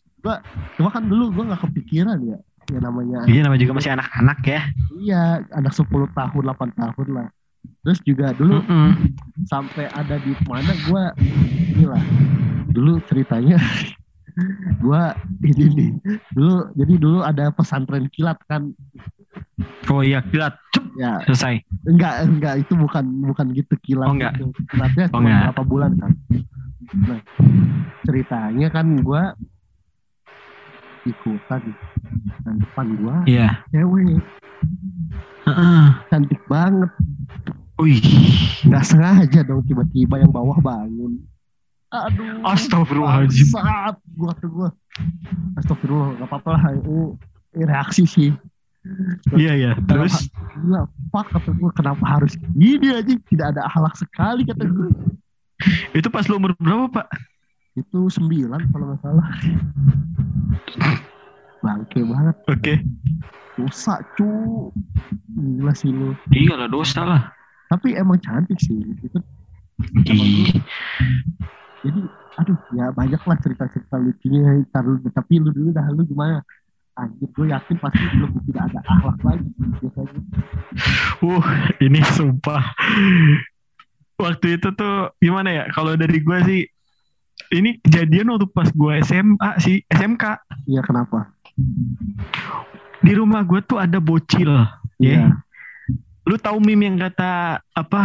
cuma 0.77 0.91
kan 0.91 1.03
dulu 1.03 1.31
gue 1.33 1.45
gak 1.49 1.63
kepikiran 1.65 2.19
ya 2.21 2.39
ya 2.67 2.79
namanya 2.81 3.19
Iya 3.25 3.41
namanya 3.43 3.63
juga 3.63 3.75
masih 3.75 3.93
anak-anak 3.93 4.39
ya. 4.43 4.61
iya 4.97 5.23
anak 5.51 5.73
10 5.73 5.87
tahun 6.11 6.43
8 6.45 6.71
tahun 6.73 7.09
lah 7.13 7.29
terus 7.83 7.99
juga 8.01 8.31
dulu 8.33 8.59
Mm-mm. 8.61 8.91
sampai 9.45 9.87
ada 9.89 10.17
di 10.17 10.33
mana 10.45 10.71
gua 10.85 11.11
inilah 11.19 12.03
dulu 12.69 12.99
ceritanya 13.05 13.59
gua 14.85 15.15
ini 15.41 15.65
nih 15.69 15.91
dulu 16.31 16.55
jadi 16.75 16.95
dulu 16.97 17.19
ada 17.21 17.51
pesantren 17.51 18.07
kilat 18.09 18.39
kan 18.45 18.71
Oh 19.87 20.03
iya 20.03 20.19
kilat. 20.21 20.59
Cep, 20.75 20.85
ya 20.97 21.23
selesai. 21.25 21.63
enggak 21.87 22.15
enggak 22.27 22.55
itu 22.61 22.75
bukan 22.75 23.05
bukan 23.25 23.47
gitu 23.55 23.75
kilat 23.81 24.07
Oh, 24.07 24.15
enggak. 24.15 24.35
itu. 24.37 24.51
kilatnya 24.69 25.05
Oh, 25.09 25.13
cuma 25.15 25.23
enggak. 25.25 25.43
berapa 25.49 25.63
bulan 25.65 25.93
kan 25.97 26.13
nah 26.97 27.21
ceritanya 28.03 28.69
kan 28.69 28.87
gua 29.01 29.35
ikutan 31.07 31.63
dan 32.43 32.55
depan 32.61 32.87
gua. 32.99 33.17
Iya. 33.25 33.63
cewek. 33.71 34.21
Heeh. 35.47 35.85
cantik 36.11 36.43
banget. 36.51 36.91
Wih. 37.79 38.03
nggak 38.67 38.85
sengaja 38.85 39.41
dong 39.47 39.63
tiba-tiba 39.65 40.19
yang 40.19 40.33
bawah 40.35 40.59
bangun. 40.59 41.23
Aduh. 41.95 42.43
Astagfirullahaladzim. 42.43 43.47
saat 43.55 43.97
gua 44.19 44.33
tuh 44.43 44.51
gua. 44.51 44.69
Astagfirullah 45.61 46.19
gak 46.19 46.29
apa-apa 46.29 46.49
lah. 46.59 46.63
Itu 46.75 47.15
reaksi 47.55 48.05
sih. 48.05 48.31
Iya 49.35 49.53
iya. 49.55 49.73
Terus? 49.87 50.31
Gila 50.59 50.91
fuck 51.15 51.27
kata 51.31 51.51
gua 51.55 51.71
kenapa 51.75 52.05
harus 52.07 52.35
gini 52.55 52.91
aja? 52.91 53.15
Tidak 53.15 53.47
ada 53.55 53.67
akhlak 53.71 53.95
sekali 53.95 54.43
kata 54.43 54.67
gua. 54.67 54.91
Itu 55.95 56.09
pas 56.11 56.27
lu 56.27 56.37
umur 56.37 56.53
berapa 56.59 56.91
pak? 56.91 57.07
itu 57.77 58.09
sembilan 58.09 58.73
kalau 58.73 58.85
nggak 58.89 59.01
salah 59.05 59.29
bangke 61.65 62.01
banget 62.01 62.37
Oke. 62.47 62.75
dosa 63.57 63.99
cu 64.15 64.29
gila 65.33 65.73
sih 65.73 65.89
lu 65.89 66.13
Iya 66.29 66.55
lah 66.57 66.69
dosa 66.69 67.01
lah. 67.03 67.23
tapi 67.67 67.93
emang 67.93 68.21
cantik 68.21 68.57
sih 68.59 68.77
itu 69.03 69.19
Ih. 70.07 70.49
jadi 71.81 72.01
aduh 72.37 72.57
ya 72.73 72.89
banyak 72.91 73.19
lah 73.19 73.37
cerita-cerita 73.39 73.97
lucunya 73.97 74.63
Ntar 74.65 74.85
lu- 74.85 75.03
tapi 75.09 75.37
lu 75.37 75.51
dulu 75.51 75.73
dah 75.73 75.89
lu 75.91 76.05
gimana 76.05 76.45
anjir 76.95 77.29
gue 77.29 77.47
yakin 77.49 77.77
pasti 77.77 78.01
lebih 78.15 78.41
tidak 78.47 78.63
ada 78.71 78.81
akhlak 78.87 79.19
lagi 79.23 79.49
biasanya 79.79 80.21
Uh, 81.19 81.41
ini 81.81 82.01
sumpah. 82.07 82.61
Waktu 84.17 84.57
itu 84.57 84.69
tuh 84.73 85.13
gimana 85.17 85.49
ya? 85.51 85.65
Kalau 85.73 85.97
dari 85.97 86.21
gua 86.21 86.41
sih 86.41 86.69
ini 87.53 87.79
kejadian 87.85 88.33
waktu 88.35 88.47
pas 88.51 88.69
gua 88.75 88.99
SMA 89.05 89.51
sih, 89.63 89.83
SMK. 89.89 90.25
iya 90.67 90.83
kenapa 90.83 91.37
di 93.07 93.13
rumah 93.17 93.47
gue 93.47 93.61
tuh 93.65 93.79
ada 93.81 94.03
bocil. 94.03 94.51
Iya. 95.01 95.15
Ya. 95.15 95.27
Lu 96.27 96.37
tahu 96.37 96.59
meme 96.59 96.91
yang 96.91 96.99
kata 96.99 97.63
apa? 97.71 98.03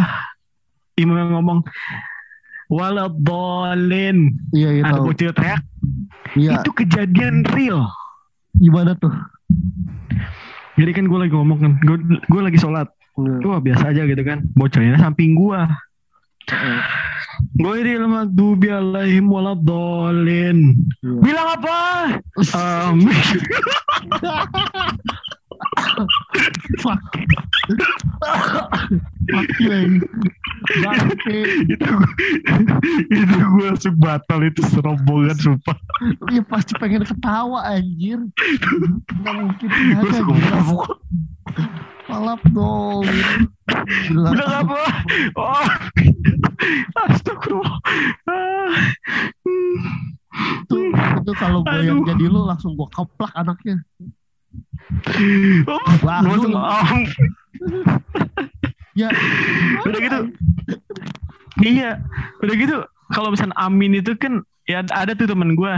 Imam 0.99 1.17
yang 1.17 1.31
ngomong 1.39 1.65
waladolin. 2.69 4.31
Iya, 4.53 4.69
iya 4.77 4.83
Ada 4.85 5.01
tahu. 5.01 5.05
bocil 5.09 5.31
teriak. 5.33 5.61
Iya. 6.37 6.61
Itu 6.61 6.69
kejadian 6.75 7.43
real. 7.51 7.89
Gimana 8.55 8.93
tuh? 8.99 9.11
Jadi 10.77 10.91
kan 10.95 11.05
gue 11.09 11.19
lagi 11.19 11.33
ngomong 11.33 11.57
kan, 11.59 11.71
gue, 11.81 11.97
gue 12.29 12.41
lagi 12.41 12.57
sholat. 12.61 12.87
Iya. 13.17 13.43
Wah 13.43 13.59
biasa 13.59 13.91
aja 13.91 14.01
gitu 14.05 14.21
kan. 14.23 14.45
Bocilnya 14.53 15.01
samping 15.01 15.33
gue. 15.35 15.59
Gue 17.61 17.77
di 17.85 17.93
magdubi 17.97 18.69
alaihim 18.73 19.29
waladolin. 19.29 20.73
Iya. 21.03 21.19
Bilang 21.21 21.47
apa? 21.59 21.79
Amin. 22.57 23.25
Fuck. 26.81 27.01
Fuck. 28.21 28.71
Bangke. 30.81 31.39
itu 31.65 31.89
gue 31.89 32.09
itu 33.11 33.35
gue 33.35 33.65
langsung 33.65 33.95
batal 33.97 34.39
itu 34.45 34.61
serombongan 34.69 35.37
sumpah 35.37 35.77
Ya 36.29 36.41
pasti 36.45 36.73
pengen 36.77 37.05
ketawa 37.05 37.65
anjir. 37.65 38.19
Nggak 39.21 39.33
mungkin 39.37 39.67
gue 39.69 40.09
ada. 40.09 40.21
Palap 42.09 42.41
dong. 42.51 43.05
Bilang 44.11 44.53
apa 44.65 44.79
oh 45.35 45.67
astagfirullah. 47.09 47.77
Itu, 50.63 50.75
itu 50.95 51.31
kalau 51.35 51.59
gue 51.61 51.81
yang 51.83 52.01
jadi 52.07 52.23
lu 52.25 52.47
langsung 52.47 52.73
gue 52.75 52.87
keplak 52.89 53.31
anaknya. 53.35 53.83
Oh, 55.67 55.91
langsung. 56.03 56.51
Ya. 58.91 59.07
udah 59.87 59.99
gitu 60.03 60.19
iya 61.63 62.03
udah 62.43 62.55
gitu 62.59 62.77
kalau 63.15 63.31
misalnya 63.31 63.55
Amin 63.55 63.95
itu 63.95 64.11
kan 64.19 64.43
ya 64.67 64.83
ada 64.91 65.15
tuh 65.15 65.31
temen 65.31 65.55
gue 65.55 65.73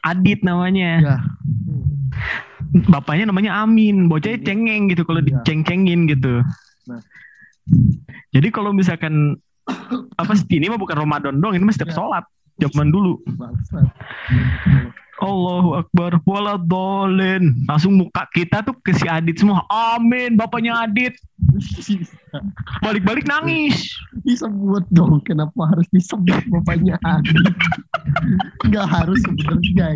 Adit 0.00 0.40
namanya 0.40 0.90
Ya. 0.98 1.16
bapaknya 2.88 3.28
namanya 3.28 3.60
Amin 3.60 4.08
bocahnya 4.08 4.40
cengeng 4.48 4.88
gitu 4.88 5.04
kalau 5.04 5.20
Iya. 5.20 5.44
diceng-cengin 5.44 6.08
gitu 6.08 6.40
Nah. 6.88 7.00
jadi 8.34 8.50
kalau 8.50 8.74
misalkan 8.74 9.38
apa 10.18 10.32
sih 10.34 10.58
ini 10.58 10.66
mah 10.66 10.80
bukan 10.80 10.98
Ramadan 10.98 11.38
dong 11.38 11.54
ini 11.54 11.62
mah 11.62 11.74
setiap 11.74 11.94
Iya. 11.94 11.98
sholat 12.02 12.24
zaman 12.58 12.90
dulu. 12.90 13.22
Allahu 15.22 15.78
Akbar 15.78 16.18
waladolin 16.26 17.54
langsung 17.70 17.94
muka 17.94 18.26
kita 18.34 18.66
tuh 18.66 18.74
ke 18.82 18.90
si 18.90 19.06
Adit 19.06 19.38
semua 19.38 19.62
amin 19.70 20.34
bapaknya 20.34 20.74
Adit. 20.82 21.14
Balik-balik 22.82 23.30
nangis. 23.30 23.94
Disebut 24.26 24.82
dong 24.90 25.22
kenapa 25.22 25.70
harus 25.70 25.86
disebut 25.94 26.42
bapaknya 26.50 26.98
Adi 27.06 27.38
nggak 28.66 28.86
harus 28.90 29.22
sebenarnya. 29.22 29.94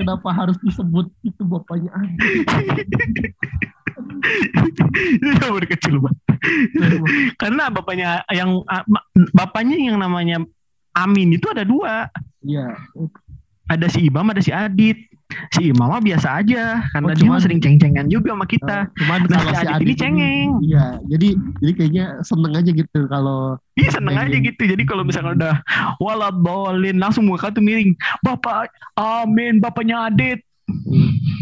Kenapa 0.00 0.28
harus 0.32 0.56
disebut 0.64 1.12
itu 1.20 1.42
bapaknya 1.44 1.92
Adi 1.92 2.16
itu 5.22 5.42
baru 5.42 5.66
kecil 5.66 5.94
banget. 5.98 6.18
Karena 7.40 7.70
bapaknya 7.70 8.22
yang 8.28 8.62
bapaknya 9.30 9.76
yang 9.78 9.98
namanya 9.98 10.42
Amin 10.92 11.32
itu 11.32 11.48
ada 11.48 11.64
dua. 11.64 12.10
Iya, 12.42 12.76
ada 13.64 13.86
si 13.88 14.04
Imam 14.04 14.28
ada 14.28 14.42
si 14.42 14.52
Adit. 14.52 15.08
Si 15.48 15.72
Imam 15.72 15.88
mah 15.88 16.04
biasa 16.04 16.44
aja 16.44 16.84
karena 16.92 17.08
Oh, 17.08 17.16
dia 17.16 17.24
cuman- 17.24 17.40
sering 17.40 17.56
ceng-cengan 17.56 18.04
juga 18.04 18.36
sama 18.36 18.44
kita. 18.44 18.84
Cuman 19.00 19.24
Nah, 19.24 19.40
kalau 19.40 19.52
si 19.56 19.64
Adit 19.64 19.72
Adi 19.72 19.84
ini 19.88 19.94
cengeng. 19.96 20.48
Iya, 20.60 20.84
jadi 21.08 21.28
jadi 21.56 21.72
kayaknya 21.72 22.04
seneng 22.20 22.52
aja 22.52 22.68
gitu 22.68 23.00
kalau 23.08 23.56
Ih 23.80 23.88
seneng 23.88 24.20
aja 24.20 24.36
gitu. 24.36 24.60
Jadi 24.60 24.82
kalau 24.84 25.08
misalkan 25.08 25.40
udah 25.40 25.64
Waladolin 25.96 27.00
Langsung 27.00 27.24
muka 27.24 27.48
tuh 27.48 27.64
miring. 27.64 27.96
Bapak 28.20 28.68
Amin 28.92 29.56
Bapaknya 29.56 30.12
Adit 30.12 30.44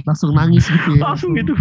langsung 0.02 0.32
nangis 0.32 0.64
gitu 0.64 0.96
ya. 0.96 1.02
Langsung 1.06 1.32
gitu 1.34 1.52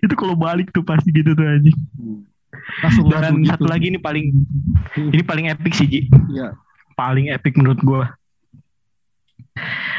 Itu 0.00 0.14
kalau 0.14 0.34
balik 0.34 0.70
tuh 0.70 0.80
pasti 0.82 1.10
gitu 1.10 1.32
tuh 1.32 1.44
anjing 1.44 1.76
Hmm. 1.98 2.24
Langsung 2.80 3.04
Dan 3.08 3.42
gitu. 3.42 3.50
satu 3.50 3.64
lagi 3.66 3.88
ini 3.88 3.98
paling 3.98 4.32
Ini 4.94 5.22
paling 5.22 5.48
epic 5.48 5.72
sih 5.74 5.84
Ji 5.84 6.00
Iya. 6.28 6.54
Paling 6.94 7.28
epic 7.30 7.54
menurut 7.54 7.80
gua 7.80 8.12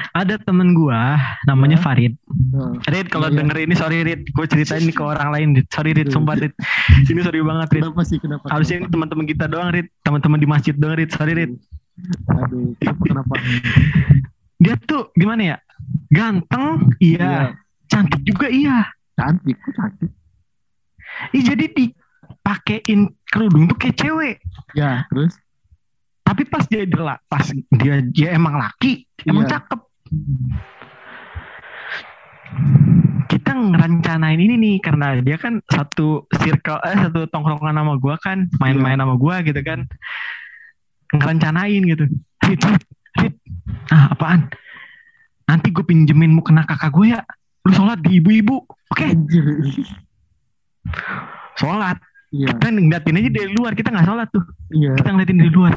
ada 0.10 0.40
temen 0.40 0.72
gua 0.72 1.20
namanya 1.44 1.76
Ya. 1.76 1.84
Farid. 1.84 2.14
Nah, 2.50 2.74
Rid 2.88 3.08
kalau 3.08 3.28
Iya. 3.28 3.44
denger 3.44 3.58
ini 3.60 3.76
sorry 3.76 4.02
Rid, 4.02 4.26
gue 4.26 4.46
ceritain 4.48 4.82
ini 4.82 4.90
ke 4.90 5.04
orang 5.04 5.30
lain 5.30 5.48
Rid. 5.54 5.68
Sorry 5.70 5.92
Rid, 5.92 6.08
Iya. 6.08 6.16
sumpah 6.16 6.36
Rid. 6.36 6.54
Ini 7.12 7.20
sorry 7.22 7.40
banget 7.40 7.68
Rid. 7.70 7.82
kenapa 7.84 8.02
sih 8.04 8.18
kenapa? 8.18 8.46
Harusnya 8.48 8.88
teman-teman 8.88 9.26
kita 9.28 9.46
doang 9.46 9.70
Rid, 9.70 9.92
teman-teman 10.02 10.40
di 10.40 10.48
masjid 10.48 10.74
doang 10.74 10.96
Rid. 10.96 11.12
Sorry 11.12 11.34
Rid. 11.36 11.52
Aduh, 12.30 12.74
kenapa? 12.80 13.34
Dia 14.60 14.76
tuh 14.84 15.12
gimana 15.16 15.56
ya? 15.56 15.58
Ganteng, 16.12 16.92
iya. 17.00 17.20
Iya. 17.20 17.42
Cantik 17.90 18.22
juga 18.22 18.48
iya. 18.52 18.86
Cantik, 19.18 19.58
kok 19.58 19.74
cantik. 19.74 20.12
Ih 21.34 21.42
jadi 21.42 21.66
dipakein 21.74 23.10
kerudung 23.26 23.66
tuh 23.66 23.78
kayak 23.80 23.98
cewek. 23.98 24.36
Ya, 24.78 25.04
terus 25.10 25.36
Tapi 26.22 26.46
pas 26.46 26.62
dia 26.70 26.86
adalah 26.86 27.18
pas 27.26 27.42
dia 27.82 28.06
dia 28.06 28.38
emang 28.38 28.62
laki, 28.62 29.02
emang 29.26 29.50
Iya. 29.50 29.58
cakep. 29.58 29.80
Kita 33.26 33.52
ngerencanain 33.58 34.38
ini 34.38 34.56
nih 34.62 34.76
karena 34.78 35.18
dia 35.26 35.42
kan 35.42 35.58
satu 35.66 36.30
circle 36.38 36.78
eh 36.86 36.98
satu 37.10 37.26
tongkrongan 37.34 37.82
sama 37.82 37.94
gua 37.98 38.16
kan, 38.22 38.46
main-main 38.62 39.02
sama 39.02 39.18
gua 39.18 39.42
gitu 39.42 39.58
kan. 39.66 39.90
Ngerencanain 41.16 41.82
gitu. 41.86 42.06
Rit, 42.46 42.62
Rit. 43.18 43.34
Ah, 43.90 44.14
apaan? 44.14 44.50
Nanti 45.46 45.74
gue 45.74 45.82
pinjemin 45.82 46.30
mukena 46.30 46.62
kakak 46.64 46.94
gue 46.94 47.14
ya. 47.14 47.22
Lu 47.66 47.74
sholat 47.74 48.00
di 48.02 48.22
ibu-ibu. 48.22 48.62
Oke, 48.90 49.06
anjir. 49.06 49.46
sholat. 51.56 51.98
Iya, 52.30 52.54
Kan 52.62 52.78
ngeliatin 52.78 53.18
aja 53.18 53.30
dari 53.34 53.50
luar, 53.58 53.74
kita 53.74 53.90
nggak 53.90 54.06
sholat 54.06 54.30
tuh. 54.30 54.46
iya. 54.70 54.94
kita 54.94 55.10
ngeliatin 55.10 55.42
dari 55.42 55.50
luar. 55.50 55.74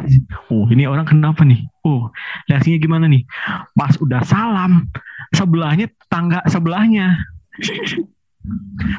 Oh 0.53 0.69
ini 0.69 0.85
orang 0.85 1.09
kenapa 1.09 1.49
nih? 1.49 1.65
Oh 1.81 2.13
reaksinya 2.45 2.77
gimana 2.77 3.09
nih? 3.09 3.25
Pas 3.73 3.97
udah 3.97 4.21
salam, 4.21 4.85
sebelahnya 5.33 5.89
tetangga 5.89 6.45
sebelahnya. 6.45 7.17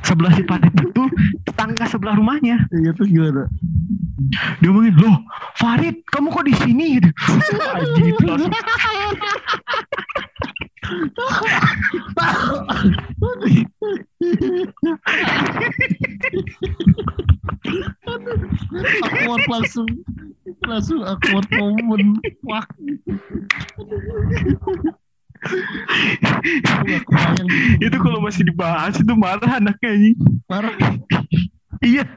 Sebelah 0.07 0.31
si 0.33 0.41
Farid 0.47 0.71
itu 0.71 1.03
tetangga 1.43 1.83
sebelah 1.85 2.15
rumahnya. 2.15 2.63
Iya 2.73 2.95
terus 2.95 3.11
gimana? 3.11 3.43
Dia 4.61 4.69
ngomongin, 4.69 4.93
loh 5.01 5.17
Farid 5.57 6.05
kamu 6.13 6.29
kok 6.29 6.45
di 6.45 6.53
sini? 6.61 6.85
Gitu. 7.01 7.09
Itu 8.03 8.23
langsung 8.27 8.51
awkward 19.03 19.43
langsung 19.47 19.87
langsung 20.67 20.99
awkward 21.07 21.47
moment 21.55 22.19
wah 22.43 22.65
itu 27.79 27.97
kalau 27.99 28.19
masih 28.23 28.43
dibahas 28.47 28.95
itu 28.95 29.13
marah 29.15 29.59
anaknya 29.59 29.89
anjing. 29.91 30.15
parah 30.47 30.71
Iya. 31.83 32.07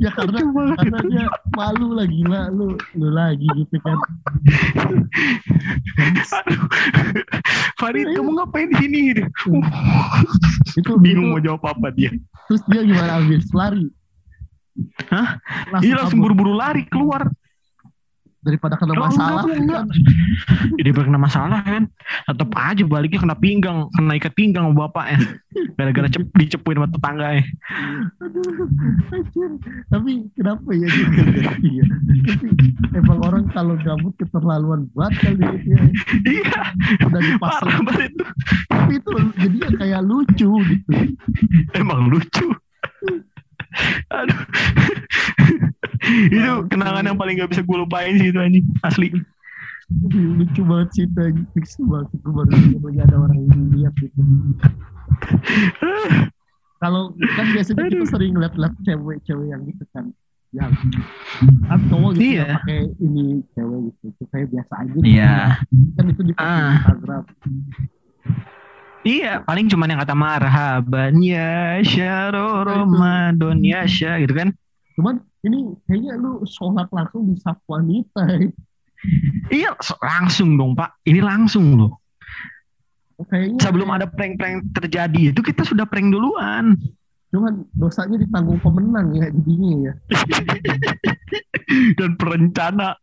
Ya 0.00 0.10
karena 0.14 0.38
karena 0.78 0.98
dia 1.06 1.24
malu 1.54 1.94
lah 1.94 2.06
gila 2.08 2.50
lu 2.50 2.74
lu 2.98 3.08
lagi 3.14 3.46
gitu 3.58 3.76
kan. 3.82 3.98
Farid 7.78 8.06
kamu 8.14 8.30
ngapain 8.38 8.68
di 8.72 8.76
sini? 8.80 9.00
Itu 10.74 10.98
Bingung 10.98 11.34
mau 11.34 11.38
itu, 11.38 11.46
jawab 11.50 11.62
apa 11.70 11.88
dia. 11.94 12.10
terus 12.44 12.60
dia 12.68 12.84
gimana 12.84 13.24
habis 13.24 13.48
lari 13.56 13.88
Hah? 15.08 15.38
langsung, 15.70 15.86
Iya 15.86 15.94
langsung 16.02 16.20
buru-buru 16.20 16.52
lari 16.58 16.84
keluar. 16.90 17.30
Daripada 18.44 18.76
kena 18.80 18.94
masalah 18.94 19.42
kan 19.48 19.88
Jadi 20.76 20.88
kena 20.92 21.18
masalah 21.20 21.60
kan. 21.64 21.84
Tetap 22.28 22.50
aja 22.54 22.82
baliknya 22.84 23.20
kena 23.20 23.36
pinggang, 23.36 23.88
kena 23.96 24.12
ikat 24.20 24.32
pinggang 24.36 24.68
sama 24.70 24.86
bapaknya. 24.86 25.18
Gara-gara 25.74 26.08
cep, 26.12 26.28
dicepuin 26.36 26.76
sama 26.78 26.88
tetangganya. 26.92 27.42
Aduh, 28.22 28.68
anjir. 29.10 29.50
tapi 29.90 30.26
kenapa 30.36 30.68
ya 30.74 30.88
ya 31.62 31.84
tapi 32.26 32.48
emang 32.94 33.18
orang 33.24 33.44
kalau 33.50 33.74
gabut 33.80 34.14
keterlaluan 34.18 34.86
banget 34.94 35.14
kali 35.34 35.44
ya 35.64 35.78
Iya, 36.24 36.60
udah 37.08 37.20
dipasang 37.22 37.70
itu. 38.00 38.24
tapi 38.70 38.92
itu 38.98 39.10
jadinya 39.38 39.68
kayak 39.78 40.00
lucu 40.04 40.50
gitu 40.68 40.90
Emang 41.74 42.10
lucu. 42.10 42.46
Aduh. 44.14 44.40
itu 46.34 46.50
kenangan 46.68 47.04
yang 47.04 47.16
paling 47.16 47.36
gak 47.36 47.50
bisa 47.50 47.62
gue 47.62 47.78
lupain 47.78 48.14
sih 48.16 48.28
itu 48.28 48.38
anjing. 48.38 48.64
Asli. 48.80 49.08
lucu 50.10 50.64
banget 50.64 50.88
sih 50.92 51.04
itu 51.04 51.22
fix 51.52 51.76
banget 51.78 52.08
gue 52.16 52.32
baru 52.32 52.50
baru 52.80 52.98
ada 53.00 53.16
orang 53.20 53.36
yang 53.44 53.62
lihat 53.70 53.92
gitu 54.00 54.16
kalau 56.80 57.12
kan 57.16 57.46
biasanya 57.52 57.84
kita 57.88 58.06
sering 58.08 58.32
lihat-lihat 58.34 58.74
cewek-cewek 58.80 59.46
yang 59.48 59.60
gitu 59.64 59.84
kan 59.92 60.04
yang 60.52 60.70
kan 61.66 61.80
cowok 61.88 62.10
gitu 62.14 62.24
Iya. 62.24 62.40
yang 62.40 62.56
pakai 62.58 62.80
ini 62.98 63.24
cewek 63.52 63.78
gitu 63.84 64.04
itu 64.08 64.22
kayak 64.30 64.46
biasa 64.50 64.72
aja 64.78 64.88
gitu. 64.90 65.04
Iya. 65.04 65.34
kan 65.94 66.04
itu 66.06 66.20
di 66.22 66.32
Ah. 66.36 66.72
Instagram 66.80 67.22
Iya, 69.04 69.44
paling 69.44 69.68
cuman 69.68 69.92
yang 69.92 70.00
kata 70.00 70.16
marhaban 70.16 71.20
ya 71.20 71.76
syaro 71.84 72.64
Ramadan 72.64 73.60
ya 73.60 73.84
sya 73.84 74.16
gitu 74.16 74.32
kan. 74.32 74.48
cuman 74.96 75.20
ini 75.44 75.76
kayaknya 75.84 76.16
lu 76.16 76.40
sholat 76.48 76.88
langsung 76.90 77.28
di 77.28 77.36
saf 77.40 77.60
wanita 77.68 78.24
Iya, 79.52 79.76
langsung 80.00 80.56
dong 80.56 80.72
Pak. 80.72 81.04
Ini 81.04 81.20
langsung 81.20 81.76
loh. 81.76 82.00
kayaknya 83.28 83.60
Sebelum 83.60 83.92
ada 83.92 84.08
prank-prank 84.08 84.72
terjadi 84.72 85.28
itu 85.30 85.40
kita 85.44 85.60
sudah 85.62 85.84
prank 85.84 86.08
duluan. 86.08 86.74
cuman 87.34 87.66
dosanya 87.74 88.14
ditanggung 88.22 88.62
pemenang 88.62 89.10
ya 89.10 89.26
jadinya 89.26 89.90
ya 89.90 89.94
Dan 91.98 92.14
perencana. 92.14 92.94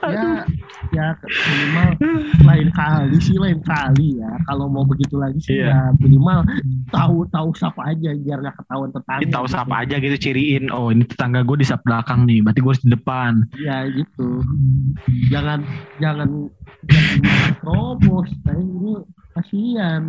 Ya 0.00 0.42
ya 0.90 1.06
minimal 1.20 1.88
lain 2.42 2.68
kali 2.72 3.16
sih 3.20 3.36
lain 3.36 3.60
kali 3.60 4.16
ya 4.16 4.32
kalau 4.44 4.66
mau 4.66 4.82
begitu 4.82 5.14
lagi 5.14 5.36
sih 5.38 5.60
Iya. 5.60 5.68
ya 5.68 5.80
minimal 5.98 6.40
tahu 6.88 7.28
tahu 7.28 7.52
siapa 7.52 7.84
aja 7.86 8.10
biar 8.16 8.40
nggak 8.40 8.56
ketahuan 8.56 8.90
tetangga 8.90 9.20
Ini 9.20 9.28
tahu 9.28 9.44
gitu. 9.44 9.52
siapa 9.52 9.74
aja 9.76 9.94
gitu 9.96 10.16
ciriin. 10.16 10.64
Oh 10.70 10.88
ini 10.88 11.04
tetangga 11.04 11.40
gue 11.42 11.56
di 11.56 11.66
sap 11.66 11.84
belakang 11.84 12.24
nih. 12.24 12.40
Berarti 12.40 12.60
gue 12.60 12.70
harus 12.70 12.82
di 12.82 12.90
depan. 12.90 13.32
ya 13.60 13.76
gitu 13.88 14.40
jangan 15.28 15.60
jangan 15.98 16.28
jangan 16.88 17.20
terobos 17.60 18.28
saya 18.42 18.56
ini 18.56 18.92
kasihan 19.30 20.02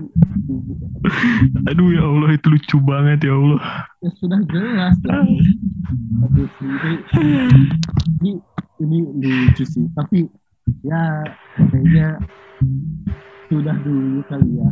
Aduh 1.68 1.90
ya 1.92 2.04
Allah 2.04 2.32
itu 2.32 2.48
lucu 2.48 2.78
banget 2.80 3.22
ya 3.22 3.34
Allah. 3.36 3.62
ya 4.00 4.10
sudah 4.18 4.40
jelas 4.48 4.96
dong. 5.04 5.30
Aduh, 6.22 6.48
ini, 6.62 6.94
ini 8.22 8.32
ini 8.82 8.98
lucu 9.22 9.64
sih 9.64 9.86
tapi 9.94 10.26
ya 10.82 11.22
kayaknya 11.58 12.18
sudah 13.48 13.76
dulu 13.82 14.20
kali 14.26 14.50
ya 14.58 14.70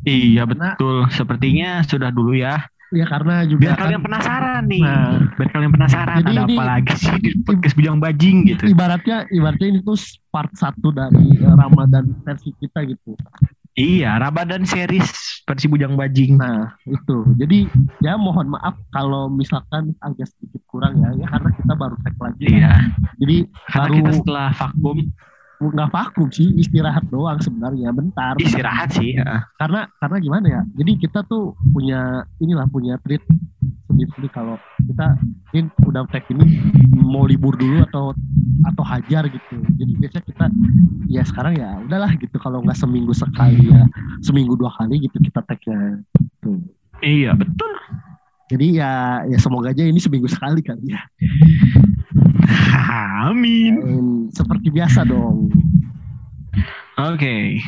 Iya 0.00 0.48
Karena- 0.48 0.80
betul. 0.80 0.96
Sepertinya 1.12 1.84
sudah 1.84 2.08
dulu 2.08 2.32
ya. 2.32 2.56
ya 2.88 3.04
karena 3.04 3.44
juga 3.44 3.60
Biar 3.60 3.74
kan 3.76 3.82
kalian 3.84 4.00
penasaran 4.02 4.62
nih. 4.64 4.80
Nah. 4.80 5.12
Biar 5.36 5.48
kalian 5.52 5.72
penasaran 5.76 6.16
Jadi 6.24 6.32
ada 6.32 6.42
ini- 6.48 6.56
apa 6.56 6.64
lagi 6.64 6.94
sih 6.96 7.16
di 7.20 7.30
podcast 7.44 7.74
bujang 7.76 7.98
bajing 8.00 8.36
gitu. 8.48 8.64
ibaratnya 8.66 9.28
ibaratnya 9.28 9.66
ini 9.68 9.80
tuh 9.84 10.00
part 10.32 10.48
satu 10.56 10.88
dari 10.88 11.20
eh, 11.36 11.52
Ramadan 11.52 12.16
versi 12.24 12.48
kita 12.56 12.80
gitu. 12.88 13.12
Iya, 13.76 14.16
Ramadan 14.18 14.64
series 14.64 15.12
versi 15.44 15.68
bujang 15.68 15.94
bajing. 15.94 16.40
Nah 16.40 16.72
itu 16.88 17.16
jadi 17.36 17.68
ya 18.00 18.16
mohon 18.16 18.56
maaf 18.56 18.80
kalau 18.90 19.28
misalkan 19.28 19.92
agak 20.00 20.32
sedikit 20.32 20.59
kurang 20.70 20.94
ya 21.02 21.10
ya 21.18 21.26
karena 21.26 21.50
kita 21.52 21.72
baru 21.74 21.96
tag 22.06 22.16
lagi. 22.22 22.46
Iya, 22.46 22.74
Jadi 23.18 23.36
karena 23.68 23.82
baru 23.82 23.94
kita 23.98 24.10
setelah 24.22 24.48
vakum 24.54 24.98
nggak 25.60 25.90
vakum 25.92 26.28
sih 26.32 26.48
istirahat 26.56 27.04
doang 27.12 27.36
sebenarnya 27.36 27.92
bentar. 27.92 28.32
istirahat 28.40 28.96
sih. 28.96 29.18
ya. 29.20 29.44
Karena 29.60 29.84
karena 30.00 30.16
gimana 30.16 30.46
ya? 30.48 30.62
Jadi 30.72 30.92
kita 30.96 31.20
tuh 31.28 31.52
punya 31.74 32.24
inilah 32.40 32.64
punya 32.64 32.96
treat 33.04 33.20
sendiri 33.90 34.30
kalau 34.32 34.56
kita 34.80 35.20
ini 35.52 35.68
udah 35.84 36.08
tag 36.08 36.24
ini 36.32 36.62
mau 36.96 37.28
libur 37.28 37.58
dulu 37.60 37.84
atau 37.84 38.16
atau 38.64 38.84
hajar 38.88 39.28
gitu. 39.28 39.60
Jadi 39.76 39.92
biasanya 40.00 40.24
kita 40.24 40.44
ya 41.10 41.22
sekarang 41.28 41.54
ya 41.60 41.76
udahlah 41.84 42.16
gitu 42.16 42.36
kalau 42.40 42.64
nggak 42.64 42.78
seminggu 42.78 43.12
sekali 43.12 43.68
ya 43.68 43.84
seminggu 44.24 44.56
dua 44.56 44.72
kali 44.72 45.04
gitu 45.04 45.20
kita 45.20 45.44
tagnya. 45.44 46.00
Tuh. 46.40 46.56
Iya, 47.04 47.36
betul. 47.36 47.72
Jadi 48.50 48.82
ya 48.82 49.22
ya 49.30 49.38
semoga 49.38 49.70
aja 49.70 49.86
ini 49.86 50.02
seminggu 50.02 50.26
sekali 50.26 50.58
kali 50.58 50.90
ya. 50.90 51.00
Amin. 53.30 54.26
Seperti 54.34 54.74
biasa 54.74 55.06
dong. 55.06 55.54
Oke. 56.98 57.62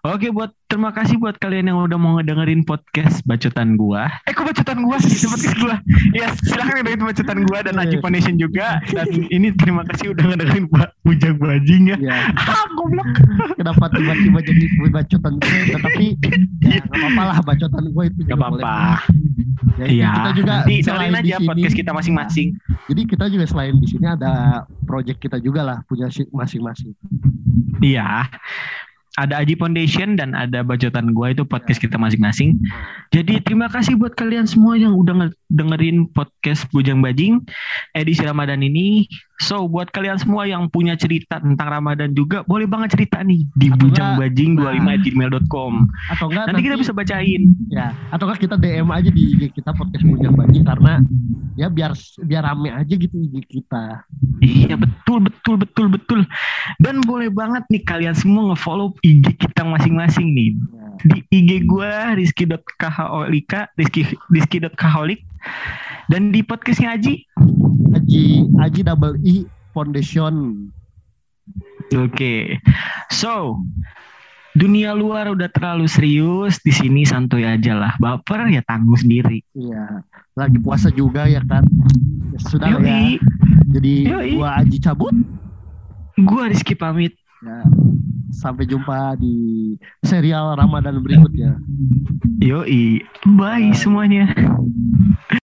Oke 0.00 0.32
buat 0.32 0.48
terima 0.64 0.88
kasih 0.90 1.20
buat 1.20 1.36
kalian 1.36 1.68
yang 1.68 1.76
udah 1.76 2.00
mau 2.00 2.16
ngedengerin 2.16 2.64
podcast 2.64 3.20
bacotan 3.22 3.76
gua. 3.76 4.08
Eh 4.24 4.32
kok 4.32 4.48
bacotan 4.48 4.80
gua 4.80 4.96
sih 4.96 5.28
podcast 5.28 5.60
gua? 5.60 5.76
Ya 6.16 6.32
silahkan 6.40 6.80
dengerin 6.80 7.04
bacotan 7.04 7.38
gua 7.44 7.60
dan 7.60 7.76
Aji 7.76 8.00
Foundation 8.00 8.40
juga. 8.40 8.80
Dan 8.88 9.28
ini 9.28 9.52
terima 9.52 9.84
kasih 9.84 10.16
udah 10.16 10.24
ngedengerin 10.24 10.72
Pak 10.72 10.96
Bujang 11.04 11.36
Bajing 11.36 11.92
ya. 11.92 11.96
Ya 12.00 12.16
Ah, 12.40 12.64
goblok. 12.72 13.04
kenapa 13.60 13.92
tiba-tiba 13.92 14.40
jadi 14.40 14.64
bacotan 14.88 15.32
gue 15.36 15.60
tetapi 15.68 16.06
ya 16.64 16.80
nggak 16.80 16.96
apa-apa 16.96 17.22
lah 17.26 17.38
bacotan 17.44 17.84
gue 17.92 18.04
itu 18.08 18.20
Gak 18.24 18.38
apa-apa. 18.40 18.72
Ya, 19.76 19.84
Iya. 19.84 20.10
kita 20.16 20.30
juga 20.34 20.54
Nanti 20.64 20.74
selain 20.80 21.12
di 21.12 21.20
aja 21.20 21.36
sini, 21.36 21.46
podcast 21.46 21.76
kita 21.76 21.90
masing-masing. 21.92 22.48
Jadi 22.88 23.02
kita 23.04 23.24
juga 23.28 23.44
selain 23.44 23.76
di 23.76 23.84
sini 23.86 24.06
ada 24.08 24.32
project 24.82 25.20
kita 25.20 25.36
juga 25.36 25.60
lah 25.60 25.78
punya 25.84 26.08
si- 26.08 26.28
masing-masing. 26.32 26.96
Iya. 27.84 28.24
Ada 29.18 29.42
Aji 29.42 29.58
Foundation 29.58 30.14
dan 30.14 30.38
ada 30.38 30.62
bacotan 30.62 31.10
gua 31.10 31.34
itu 31.34 31.42
podcast 31.42 31.82
kita 31.82 31.98
masing-masing. 31.98 32.54
Jadi 33.10 33.42
terima 33.42 33.66
kasih 33.66 33.98
buat 33.98 34.14
kalian 34.14 34.46
semua 34.46 34.78
yang 34.78 34.94
udah 34.94 35.26
nge- 35.26 35.38
dengerin 35.50 36.06
podcast 36.14 36.70
Bujang 36.70 37.02
Bajing 37.02 37.42
edisi 37.98 38.22
Ramadan 38.22 38.62
ini. 38.62 39.10
So 39.40 39.64
buat 39.64 39.88
kalian 39.88 40.20
semua 40.20 40.44
yang 40.44 40.68
punya 40.68 40.92
cerita 41.00 41.40
tentang 41.40 41.80
Ramadan 41.80 42.12
juga 42.12 42.44
boleh 42.44 42.68
banget 42.68 42.92
cerita 42.92 43.24
nih 43.24 43.48
di 43.56 43.72
Atau 43.72 43.88
bujangbajing25@gmail.com. 43.88 45.72
Atau 46.12 46.28
enggak 46.28 46.44
Nanti 46.52 46.62
kita 46.68 46.76
bisa 46.76 46.92
bacain. 46.92 47.56
ya 47.72 47.96
atau 48.12 48.28
enggak 48.28 48.44
kita 48.44 48.60
DM 48.60 48.92
aja 48.92 49.08
di 49.08 49.22
IG 49.32 49.42
kita 49.56 49.72
podcast 49.72 50.04
Bujang 50.04 50.36
Bajing 50.36 50.64
karena 50.68 51.00
ya 51.56 51.72
biar 51.72 51.96
biar 52.20 52.42
rame 52.52 52.68
aja 52.68 52.94
gitu 52.94 53.16
IG 53.16 53.48
kita. 53.48 54.04
Iya 54.44 54.76
betul 54.76 55.24
betul 55.24 55.56
betul 55.56 55.86
betul. 55.88 56.20
Dan 56.76 57.00
boleh 57.08 57.32
banget 57.32 57.64
nih 57.72 57.80
kalian 57.80 58.12
semua 58.12 58.52
nge-follow 58.52 58.92
IG 59.00 59.40
kita 59.40 59.64
masing-masing 59.64 60.36
nih. 60.36 60.52
Ya. 60.52 60.86
di 61.00 61.18
IG 61.32 61.64
gua 61.64 62.12
rizky.kaholika 62.12 63.72
rizky 63.80 64.04
rizky.kaholik 64.28 65.24
dan 66.10 66.28
di 66.28 66.42
podcastnya 66.42 66.92
Aji 66.92 67.22
Aji 67.92 68.26
Aji 68.58 68.80
double 68.82 69.14
I 69.22 69.46
Foundation. 69.70 70.66
oke 71.92 72.58
so 73.08 73.62
dunia 74.52 74.90
luar 74.92 75.30
udah 75.30 75.46
terlalu 75.48 75.86
serius 75.86 76.58
di 76.60 76.70
sini 76.70 77.02
santuy 77.02 77.42
aja 77.42 77.72
lah 77.72 77.92
baper 77.96 78.46
ya 78.48 78.62
tanggung 78.62 78.98
sendiri 78.98 79.46
Iya, 79.52 80.02
lagi 80.34 80.58
puasa 80.58 80.90
juga 80.90 81.24
ya 81.24 81.38
kan. 81.44 81.62
Ya, 82.30 82.38
sudah 82.44 82.68
lah 82.68 82.80
ya. 82.80 82.82
Yoi, 82.82 83.12
Jadi 83.70 83.92
Yoi. 84.06 84.30
gua 84.34 84.58
Aji 84.58 84.78
cabut. 84.78 85.14
gua 86.20 86.50
Rizky 86.50 86.74
pamit 86.74 87.14
Ya, 87.40 87.64
sampai 88.36 88.68
jumpa 88.68 89.16
di 89.16 89.72
serial 90.02 90.52
Ramadan 90.52 91.00
berikutnya. 91.00 91.56
yoi 92.36 93.00
bye 93.32 93.72
semuanya 93.72 94.28